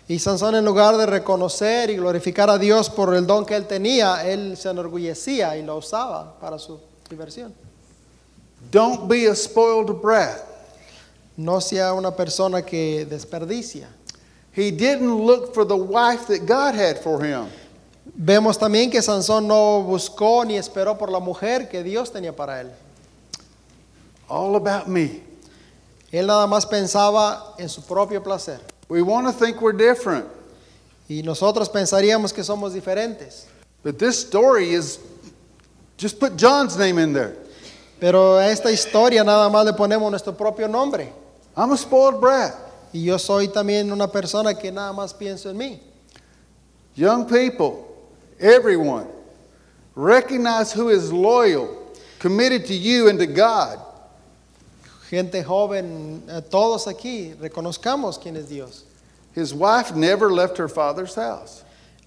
Y 0.08 0.16
Sansón 0.18 0.54
en 0.54 0.64
lugar 0.64 0.96
de 0.98 1.06
reconocer 1.06 1.88
y 1.90 1.96
glorificar 1.96 2.50
a 2.50 2.58
Dios 2.58 2.88
por 2.90 3.14
el 3.14 3.26
don 3.26 3.44
que 3.46 3.56
él 3.56 3.66
tenía, 3.66 4.24
él 4.26 4.56
se 4.56 4.68
enorgullecía 4.68 5.56
y 5.56 5.62
lo 5.62 5.78
usaba 5.78 6.38
para 6.38 6.58
su 6.58 6.78
diversión. 7.08 7.52
Don't 8.70 9.08
be 9.08 9.26
a 9.26 9.34
spoiled 9.34 10.00
brat. 10.02 10.42
No 11.36 11.60
sea 11.60 11.94
una 11.94 12.10
persona 12.14 12.62
que 12.62 13.06
desperdicia. 13.06 13.88
He 14.52 14.70
didn't 14.70 15.10
look 15.26 15.52
for 15.54 15.64
the 15.64 15.76
wife 15.76 16.26
that 16.28 16.46
God 16.46 16.74
had 16.74 16.98
for 17.02 17.20
him. 17.24 17.46
Vemos 18.16 18.58
también 18.58 18.90
que 18.90 19.02
Sansón 19.02 19.48
no 19.48 19.82
buscó 19.82 20.44
ni 20.44 20.56
esperó 20.56 20.96
por 20.96 21.10
la 21.10 21.18
mujer 21.18 21.68
que 21.68 21.82
Dios 21.82 22.12
tenía 22.12 22.34
para 22.34 22.60
él. 22.60 22.70
All 24.28 24.54
about 24.54 24.86
me. 24.86 25.22
Él 26.12 26.26
nada 26.26 26.46
más 26.46 26.64
pensaba 26.64 27.54
en 27.58 27.68
su 27.68 27.82
propio 27.82 28.22
placer. 28.22 28.60
We 28.88 29.02
want 29.02 29.26
to 29.26 29.32
think 29.32 29.60
we're 29.60 29.76
different, 29.76 30.26
Y 31.08 31.22
nosotros 31.22 31.68
pensaríamos 31.68 32.32
que 32.32 32.44
somos 32.44 32.72
diferentes. 32.72 33.46
but 33.82 33.98
this 33.98 34.18
story 34.18 34.70
is 34.70 34.98
just 35.98 36.18
put 36.20 36.36
John's 36.36 36.76
name 36.78 36.98
in 36.98 37.12
there. 37.12 37.36
Pero 38.00 38.38
a 38.38 38.46
esta 38.48 38.70
historia 38.70 39.24
nada 39.24 39.50
más 39.50 39.64
le 39.64 39.72
ponemos 39.72 40.08
nuestro 40.10 40.32
propio 40.34 40.68
nombre. 40.68 41.12
I'm 41.56 41.72
a 41.72 41.76
spoiled 41.76 42.20
brat. 42.20 42.54
Y 42.92 43.04
yo 43.04 43.18
soy 43.18 43.48
también 43.48 43.90
una 43.90 44.06
persona 44.06 44.54
que 44.54 44.70
nada 44.70 44.92
más 44.92 45.12
pienso 45.12 45.50
en 45.50 45.56
mí. 45.56 45.80
Young 46.94 47.26
people, 47.26 47.86
everyone, 48.40 49.08
recognize 49.94 50.72
who 50.72 50.88
is 50.88 51.12
loyal, 51.12 51.92
committed 52.18 52.66
to 52.66 52.74
you 52.74 53.08
and 53.08 53.18
to 53.18 53.26
God. 53.26 53.78
Gente 55.10 55.42
joven, 55.42 56.22
eh, 56.28 56.40
todos 56.50 56.86
aquí, 56.86 57.34
reconozcamos 57.34 58.20
quién 58.20 58.36
es 58.36 58.48
Dios. 58.48 58.84
His 59.32 59.52
wife 59.52 59.94
never 59.94 60.32
left 60.32 60.56
her 60.58 60.68
father's 60.68 61.14
house. 61.14 61.64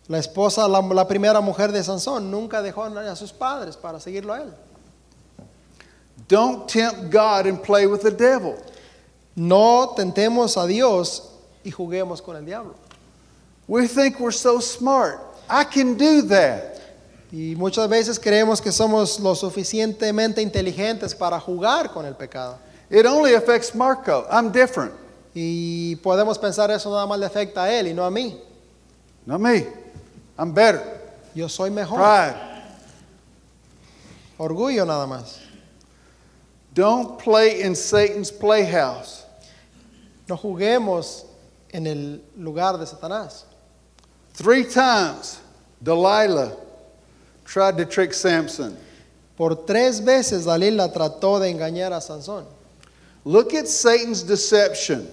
La 0.07 0.19
esposa, 0.19 0.67
la, 0.67 0.79
la 0.79 1.05
primera 1.05 1.41
mujer 1.41 1.67
de 1.67 1.79
Sansón, 1.79 2.31
nunca 2.31 2.61
dejó 2.61 2.85
a 2.85 3.15
sus 3.15 3.31
padres 3.31 3.75
para 3.75 3.99
seguirlo 3.99 4.33
a 4.33 4.41
él. 4.41 4.53
Don't 6.27 6.67
tempt 6.67 7.09
God 7.09 7.45
and 7.45 7.61
play 7.61 7.85
with 7.87 8.01
the 8.01 8.11
devil. 8.11 8.61
No 9.35 9.93
tentemos 9.95 10.61
a 10.61 10.67
Dios 10.67 11.29
y 11.63 11.71
juguemos 11.71 12.23
con 12.23 12.35
el 12.35 12.43
diablo. 12.43 12.75
We 13.67 13.87
think 13.87 14.19
we're 14.19 14.31
so 14.31 14.59
smart. 14.59 15.21
I 15.49 15.63
can 15.63 15.97
do 15.97 16.21
that. 16.27 16.77
Y 17.31 17.55
muchas 17.55 17.89
veces 17.89 18.19
creemos 18.19 18.61
que 18.61 18.71
somos 18.71 19.19
lo 19.19 19.35
suficientemente 19.35 20.41
inteligentes 20.41 21.13
para 21.13 21.39
jugar 21.39 21.91
con 21.91 22.05
el 22.05 22.15
pecado. 22.15 22.57
It 22.89 23.05
only 23.05 23.33
affects 23.33 23.75
Marco. 23.75 24.25
I'm 24.31 24.51
different. 24.51 24.93
Y 25.33 25.97
podemos 25.97 26.39
pensar 26.39 26.71
eso 26.71 26.89
nada 26.89 27.05
más 27.05 27.19
le 27.19 27.25
afecta 27.25 27.63
a 27.63 27.71
él 27.71 27.87
y 27.87 27.93
no 27.93 28.05
a 28.05 28.09
mí. 28.09 28.39
Not 29.25 29.41
me. 29.41 29.67
I'm 30.37 30.53
better. 30.53 30.81
Yo 31.35 31.49
soy 31.49 31.69
mejor. 31.69 31.99
Pride. 31.99 32.35
Orgullo 34.37 34.85
nada 34.85 35.05
más. 35.05 35.39
Don't 36.73 37.17
play 37.19 37.61
in 37.61 37.75
Satan's 37.75 38.31
playhouse. 38.31 39.25
No 40.27 40.37
juguemos 40.37 41.25
en 41.71 41.87
el 41.87 42.23
lugar 42.37 42.77
de 42.77 42.85
Satanás. 42.85 43.46
Three 44.37 44.65
times, 44.65 45.41
Delilah 45.81 46.55
tried 47.43 47.75
to 47.79 47.85
trick 47.85 48.13
Samson. 48.13 48.77
Por 49.35 49.55
tres 49.65 49.99
veces 49.99 50.45
Dalila 50.45 50.93
trató 50.93 51.39
de 51.39 51.51
engañar 51.51 51.91
a 51.91 51.99
Sansón. 51.99 52.45
Look 53.25 53.55
at 53.55 53.67
Satan's 53.67 54.21
deception. 54.21 55.07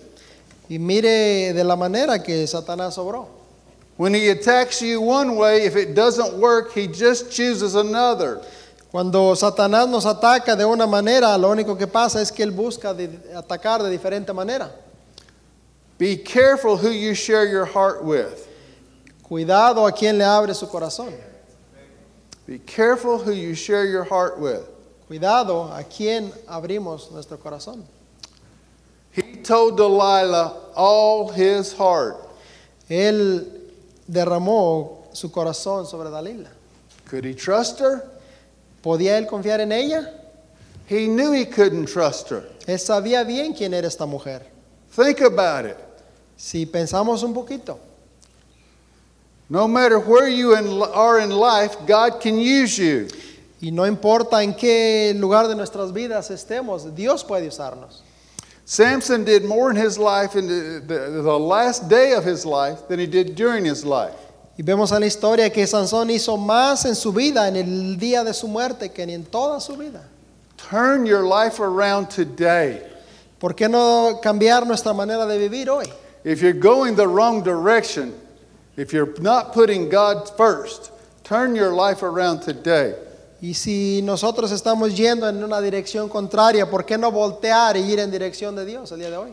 Y 0.68 0.77
mire 0.79 1.55
de 1.55 1.64
la 1.64 1.75
manera 1.75 2.22
que 2.22 2.47
Satanás 2.47 2.99
obró. 2.99 3.27
When 3.97 4.12
he 4.12 4.29
attacks 4.29 4.83
you 4.83 5.01
one 5.01 5.37
way, 5.37 5.64
if 5.64 5.75
it 5.75 5.95
doesn't 5.95 6.35
work, 6.39 6.72
he 6.75 6.87
just 6.87 7.33
chooses 7.33 7.77
another. 7.77 8.43
Cuando 8.91 9.33
Satanás 9.35 9.89
nos 9.89 10.05
ataca 10.05 10.55
de 10.55 10.66
una 10.66 10.87
manera, 10.87 11.39
lo 11.39 11.49
único 11.51 11.79
que 11.79 11.87
pasa 11.87 12.20
es 12.20 12.31
que 12.31 12.43
él 12.45 12.51
busca 12.53 12.93
de- 12.95 13.09
atacar 13.35 13.83
de 13.83 13.91
diferente 13.91 14.35
manera. 14.35 14.70
Be 15.97 16.18
careful 16.18 16.77
who 16.77 16.91
you 16.91 17.14
share 17.14 17.47
your 17.47 17.64
heart 17.64 18.05
with. 18.05 18.47
Cuidado 19.25 19.87
a 19.87 19.93
quien 19.93 20.18
le 20.18 20.25
abre 20.25 20.55
su 20.55 20.66
corazón. 20.68 21.12
Be 22.47 22.59
careful 22.59 23.18
who 23.18 23.33
you 23.33 23.55
share 23.55 23.87
your 23.87 24.05
heart 24.05 24.39
with. 24.39 24.68
Cuidado 25.09 25.72
a 25.72 25.83
quien 25.83 26.31
abrimos 26.47 27.11
nuestro 27.11 27.39
corazón. 27.39 27.83
He 29.12 29.37
told 29.43 29.79
Delilah 29.79 30.53
all 30.75 31.31
his 31.31 31.72
heart. 31.72 32.16
Él 32.91 33.47
derramó 34.11 35.14
su 35.14 35.31
corazón 35.31 35.87
sobre 35.87 36.11
Dalila. 36.11 36.51
Could 37.07 37.25
he 37.25 37.35
trust 37.35 37.79
her? 37.79 38.03
¿Podía 38.83 39.16
él 39.18 39.27
confiar 39.27 39.61
en 39.61 39.72
ella? 39.72 40.12
He 40.87 41.07
knew 41.07 41.33
he 41.33 41.47
couldn't 41.47 41.87
trust 41.87 42.29
her. 42.29 42.45
Él 42.66 42.79
sabía 42.79 43.27
bien 43.27 43.55
quién 43.55 43.72
era 43.72 43.87
esta 43.87 44.05
mujer. 44.05 44.43
Think 44.91 45.20
about 45.22 45.64
it. 45.64 45.77
Si 46.37 46.66
pensamos 46.66 47.22
un 47.22 47.33
poquito, 47.33 47.79
No 49.49 49.68
matter 49.68 49.99
where 49.99 50.28
you 50.28 50.57
in, 50.57 50.82
are 50.82 51.20
in 51.20 51.30
life, 51.30 51.76
God 51.86 52.20
can 52.20 52.38
use 52.38 52.78
you. 52.78 53.09
y 53.64 53.70
no 53.70 53.86
importa 53.86 54.42
en 54.42 54.55
qué 54.55 55.14
lugar 55.16 55.49
de 55.49 55.55
nuestras 55.55 55.90
vidas 55.92 56.30
estemos, 56.30 56.95
Dios 56.95 57.24
puede 57.24 57.49
usarnos. 57.49 58.03
Samson 58.66 59.24
did 59.24 59.45
more 59.45 59.70
in 59.70 59.76
his 59.76 59.99
life 59.99 60.36
in 60.36 60.47
the, 60.47 60.80
the, 60.86 61.22
the 61.22 61.38
last 61.38 61.88
day 61.88 62.12
of 62.12 62.24
his 62.24 62.45
life 62.45 62.86
than 62.88 62.99
he 62.99 63.07
did 63.07 63.34
during 63.34 63.64
his 63.64 63.84
life. 63.84 64.14
Y 64.59 64.62
vemos 64.62 64.92
en 64.92 65.01
la 65.01 65.07
historia 65.07 65.51
que 65.51 65.66
Sansón 65.66 66.11
hizo 66.11 66.36
más 66.36 66.84
en 66.84 66.95
su 66.95 67.12
vida, 67.12 67.49
en 67.49 67.57
el 67.57 67.97
día 67.97 68.22
de 68.22 68.32
su 68.32 68.47
muerte, 68.49 68.90
que 68.90 69.03
en 69.03 69.24
toda 69.24 69.61
su 69.61 69.76
vida. 69.76 70.03
Turn 70.57 71.07
your 71.07 71.24
life 71.24 71.59
around 71.59 72.09
today. 72.11 72.82
¿Por 73.38 73.55
qué 73.55 73.68
no 73.68 74.20
cambiar 74.22 74.66
nuestra 74.66 74.92
manera 74.92 75.26
de 75.26 75.38
vivir 75.38 75.68
hoy? 75.68 75.86
If 76.24 76.40
you're 76.40 76.53
going 76.53 76.97
the 76.97 77.07
wrong 77.07 77.42
direction, 77.42 78.14
if 78.77 78.93
you're 78.93 79.14
not 79.20 79.53
putting 79.53 79.89
God 79.89 80.31
first, 80.37 80.91
turn 81.22 81.55
your 81.55 81.72
life 81.72 82.03
around 82.03 82.41
today. 82.41 82.95
Y 83.41 83.53
si 83.53 84.01
nosotros 84.03 84.51
estamos 84.53 84.97
yendo 84.97 85.29
en 85.29 85.45
una 85.45 85.61
dirección 85.61 86.09
contraria, 86.09 86.70
¿por 86.70 86.85
qué 86.85 86.97
no 86.97 87.11
voltear 87.11 87.77
y 87.77 87.81
ir 87.81 87.99
en 87.99 88.11
dirección 88.11 88.57
de 88.57 88.64
Dios 88.64 88.91
el 88.93 89.01
día 89.01 89.11
de 89.11 89.16
hoy? 89.16 89.33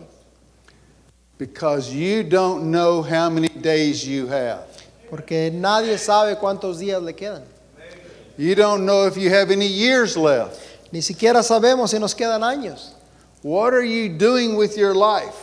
Because 1.37 1.91
you 1.93 2.23
don't 2.23 2.71
know 2.71 3.01
how 3.01 3.29
many 3.29 3.47
days 3.47 4.05
you 4.05 4.27
have. 4.27 4.65
Porque 5.09 5.49
nadie 5.51 5.97
sabe 5.97 6.37
cuántos 6.37 6.77
días 6.79 7.01
le 7.01 7.13
quedan. 7.13 7.43
You 8.37 8.55
don't 8.55 8.85
know 8.85 9.07
if 9.07 9.17
you 9.17 9.29
have 9.29 9.49
any 9.49 9.67
years 9.67 10.17
left. 10.17 10.59
Ni 10.91 11.01
siquiera 11.01 11.41
sabemos 11.41 11.91
si 11.91 11.99
nos 11.99 12.13
quedan 12.13 12.43
años. 12.43 12.91
What 13.43 13.73
are 13.73 13.83
you 13.83 14.09
doing 14.09 14.55
with 14.55 14.77
your 14.77 14.93
life? 14.93 15.35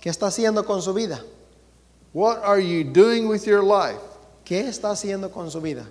¿Qué 0.00 0.10
está 0.10 0.26
haciendo 0.26 0.64
con 0.64 0.82
su 0.82 0.92
vida? 0.92 1.20
What 2.16 2.42
are 2.44 2.58
you 2.58 2.82
doing 2.82 3.28
with 3.28 3.46
your 3.46 3.62
life? 3.62 4.00
¿Qué 4.42 4.66
está 4.66 4.92
haciendo 4.92 5.30
con 5.30 5.50
su 5.50 5.60
vida? 5.60 5.84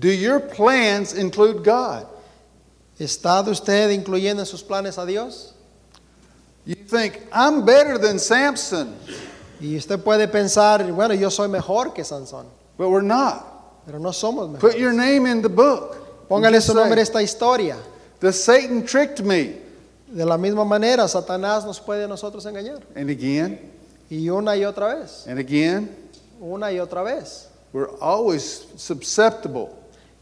Do 0.00 0.08
your 0.08 0.40
plans 0.40 1.12
include 1.12 1.62
God? 1.62 2.06
¿Está 2.98 3.46
usted 3.46 3.90
incluyendo 3.90 4.40
en 4.40 4.46
sus 4.46 4.62
planes 4.62 4.96
a 4.96 5.04
Dios? 5.04 5.52
You 6.64 6.76
think, 6.76 7.20
I'm 7.30 7.66
better 7.66 7.98
than 7.98 8.18
Samson, 8.18 8.96
Y 9.60 9.76
usted 9.76 10.02
puede 10.02 10.28
pensar, 10.28 10.90
bueno, 10.90 11.12
yo 11.12 11.28
soy 11.28 11.48
mejor 11.48 11.92
que 11.92 12.02
Sansón, 12.02 12.46
but 12.78 12.88
we're 12.88 13.02
not. 13.02 13.84
pero 13.84 13.98
no 13.98 14.12
somos 14.12 14.50
Put 14.58 14.72
mejores. 14.72 14.80
your 14.80 14.94
name 14.94 15.26
in 15.26 15.42
the 15.42 15.50
book. 15.50 16.26
Póngale 16.26 16.62
su 16.62 16.72
nombre 16.72 17.00
a 17.00 17.02
esta 17.02 17.20
historia. 17.20 17.76
The 18.20 18.32
Satan 18.32 18.82
tricked 18.86 19.22
me. 19.22 19.60
De 20.08 20.24
la 20.24 20.38
misma 20.38 20.64
manera, 20.64 21.06
Satanás 21.06 21.66
nos 21.66 21.78
puede 21.80 22.04
a 22.04 22.08
nosotros 22.08 22.46
engañar. 22.46 22.80
And 22.94 23.10
again, 23.10 23.75
Y 24.10 24.28
una 24.28 24.56
y 24.56 24.64
otra 24.64 24.94
vez, 24.94 25.26
and 25.26 25.38
again, 25.38 25.94
una 26.40 26.70
y 26.70 26.78
otra 26.78 27.02
vez. 27.02 27.48
we're 27.72 27.90
always 28.00 28.66
susceptible. 28.76 29.70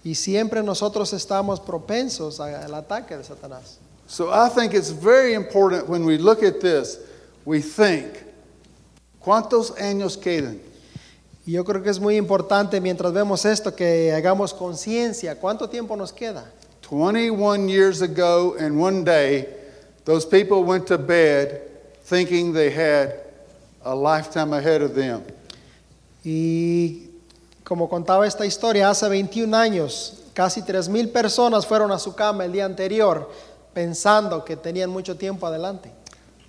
Y 0.05 0.15
siempre 0.15 0.63
nosotros 0.63 1.13
estamos 1.13 1.61
propensos 1.61 2.41
al 2.41 2.75
ataque 2.75 3.17
de 3.17 3.25
Satanás. 3.25 3.79
So 4.07 4.31
I 4.31 4.49
think 4.51 4.75
it's 4.75 4.91
very 4.91 5.35
important 5.35 5.89
when 5.89 6.05
we 6.05 6.19
look 6.19 6.43
at 6.43 6.61
this, 6.61 6.99
we 7.45 7.63
think, 7.63 8.19
¿cuántos 9.21 9.71
años 9.81 10.17
quedan? 10.17 10.61
Yo 11.47 11.63
creo 11.65 11.83
que 11.83 11.91
es 11.91 12.01
muy 12.01 12.17
importante 12.17 12.81
mientras 12.81 13.13
vemos 13.13 13.45
esto 13.45 13.75
que 13.75 14.13
hagamos 14.13 14.53
conciencia. 14.53 15.37
¿Cuánto 15.37 15.69
tiempo 15.69 15.95
nos 15.97 16.13
queda? 16.13 16.45
21 16.83 17.69
years 17.69 18.03
ago 18.03 18.57
and 18.59 18.79
one 18.79 19.05
day, 19.05 19.47
those 20.05 20.27
people 20.27 20.65
went 20.65 20.87
to 20.87 20.99
bed 20.99 21.63
thinking 22.05 22.53
they 22.53 22.71
had 22.71 23.24
a 23.85 23.95
lifetime 23.95 24.53
ahead 24.57 24.83
of 24.83 24.95
them. 24.95 25.23
Y 26.25 27.11
como 27.63 27.89
contaba 27.89 28.27
esta 28.27 28.47
historia, 28.47 28.91
hace 28.91 29.09
21 29.09 29.57
años, 29.57 30.25
casi 30.33 30.63
3.000 30.63 31.13
personas 31.13 31.67
fueron 31.67 31.93
a 31.93 31.99
su 31.99 32.15
cama 32.15 32.45
el 32.45 32.53
día 32.53 32.65
anterior 32.65 33.31
pensando 33.73 34.45
que 34.45 34.57
tenían 34.57 34.91
mucho 34.91 35.17
tiempo 35.17 35.47
adelante. 35.47 35.91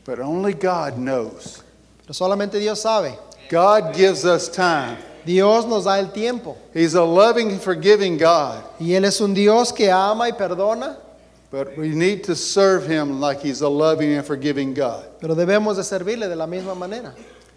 But 0.05 0.19
only 0.19 0.53
God 0.53 0.93
knows. 0.95 1.63
Pero 2.01 2.13
solamente 2.13 2.59
Dios 2.59 2.79
sabe. 2.79 3.17
God 3.49 3.93
gives 3.93 4.23
us 4.23 4.49
time. 4.49 4.97
Dios 5.25 5.65
nos 5.65 5.85
da 5.85 5.99
el 5.99 6.11
tiempo. 6.11 6.55
He's 6.73 6.93
a 6.93 7.03
loving 7.03 7.59
forgiving 7.59 8.17
God, 8.17 8.63
Y 8.79 8.93
Él 8.93 9.05
es 9.05 9.19
un 9.19 9.33
Dios 9.33 9.73
que 9.73 9.91
ama 9.91 10.29
y 10.29 10.33
perdona, 10.33 10.97
but 11.55 11.77
we 11.77 11.89
need 11.95 12.21
to 12.25 12.35
serve 12.35 12.85
Him 12.85 13.21
like 13.21 13.39
He's 13.39 13.61
a 13.61 13.69
loving 13.69 14.11
and 14.11 14.25
forgiving 14.25 14.73
God. 14.73 15.05
pero 15.21 15.35
debemos 15.35 15.77
de 15.77 15.83
servirle 15.83 16.27
de 16.27 16.35
la 16.35 16.45
misma 16.47 16.75
manera. 16.75 17.13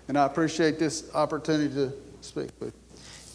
And 0.06 0.16
I 0.16 0.24
appreciate 0.24 0.78
this 0.78 1.10
opportunity 1.14 1.68
to 1.74 1.92
speak 2.20 2.50
with 2.60 2.72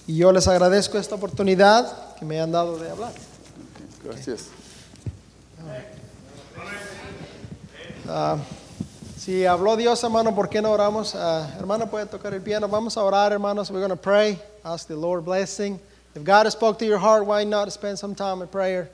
Y 0.07 0.15
yo 0.15 0.31
les 0.31 0.47
agradezco 0.47 0.97
esta 0.97 1.15
oportunidad 1.15 2.17
que 2.17 2.25
me 2.25 2.39
han 2.39 2.51
dado 2.51 2.77
de 2.77 2.89
hablar. 2.89 3.11
you. 3.13 4.09
Gracias. 4.09 4.49
Ah, 8.07 8.37
si 9.17 9.45
habló 9.45 9.77
Dios, 9.77 10.03
hermano, 10.03 10.33
¿por 10.35 10.49
qué 10.49 10.61
no 10.61 10.71
oramos? 10.71 11.13
Ah, 11.15 11.49
hermano, 11.57 11.87
puede 11.89 12.05
tocar 12.05 12.33
el 12.33 12.41
piano. 12.41 12.67
Vamos 12.67 12.97
a 12.97 13.03
orar, 13.03 13.31
hermanos. 13.31 13.69
We're 13.71 13.79
going 13.79 13.89
to 13.89 13.95
pray. 13.95 14.37
Ask 14.65 14.87
the 14.87 14.95
Lord 14.95 15.23
blessing. 15.25 15.79
If 16.15 16.23
God 16.23 16.45
has 16.45 16.53
spoke 16.53 16.77
to 16.79 16.85
your 16.85 16.97
heart, 16.99 17.25
why 17.25 17.43
not 17.43 17.71
spend 17.71 17.97
some 17.97 18.13
time 18.15 18.41
in 18.41 18.47
prayer? 18.47 18.89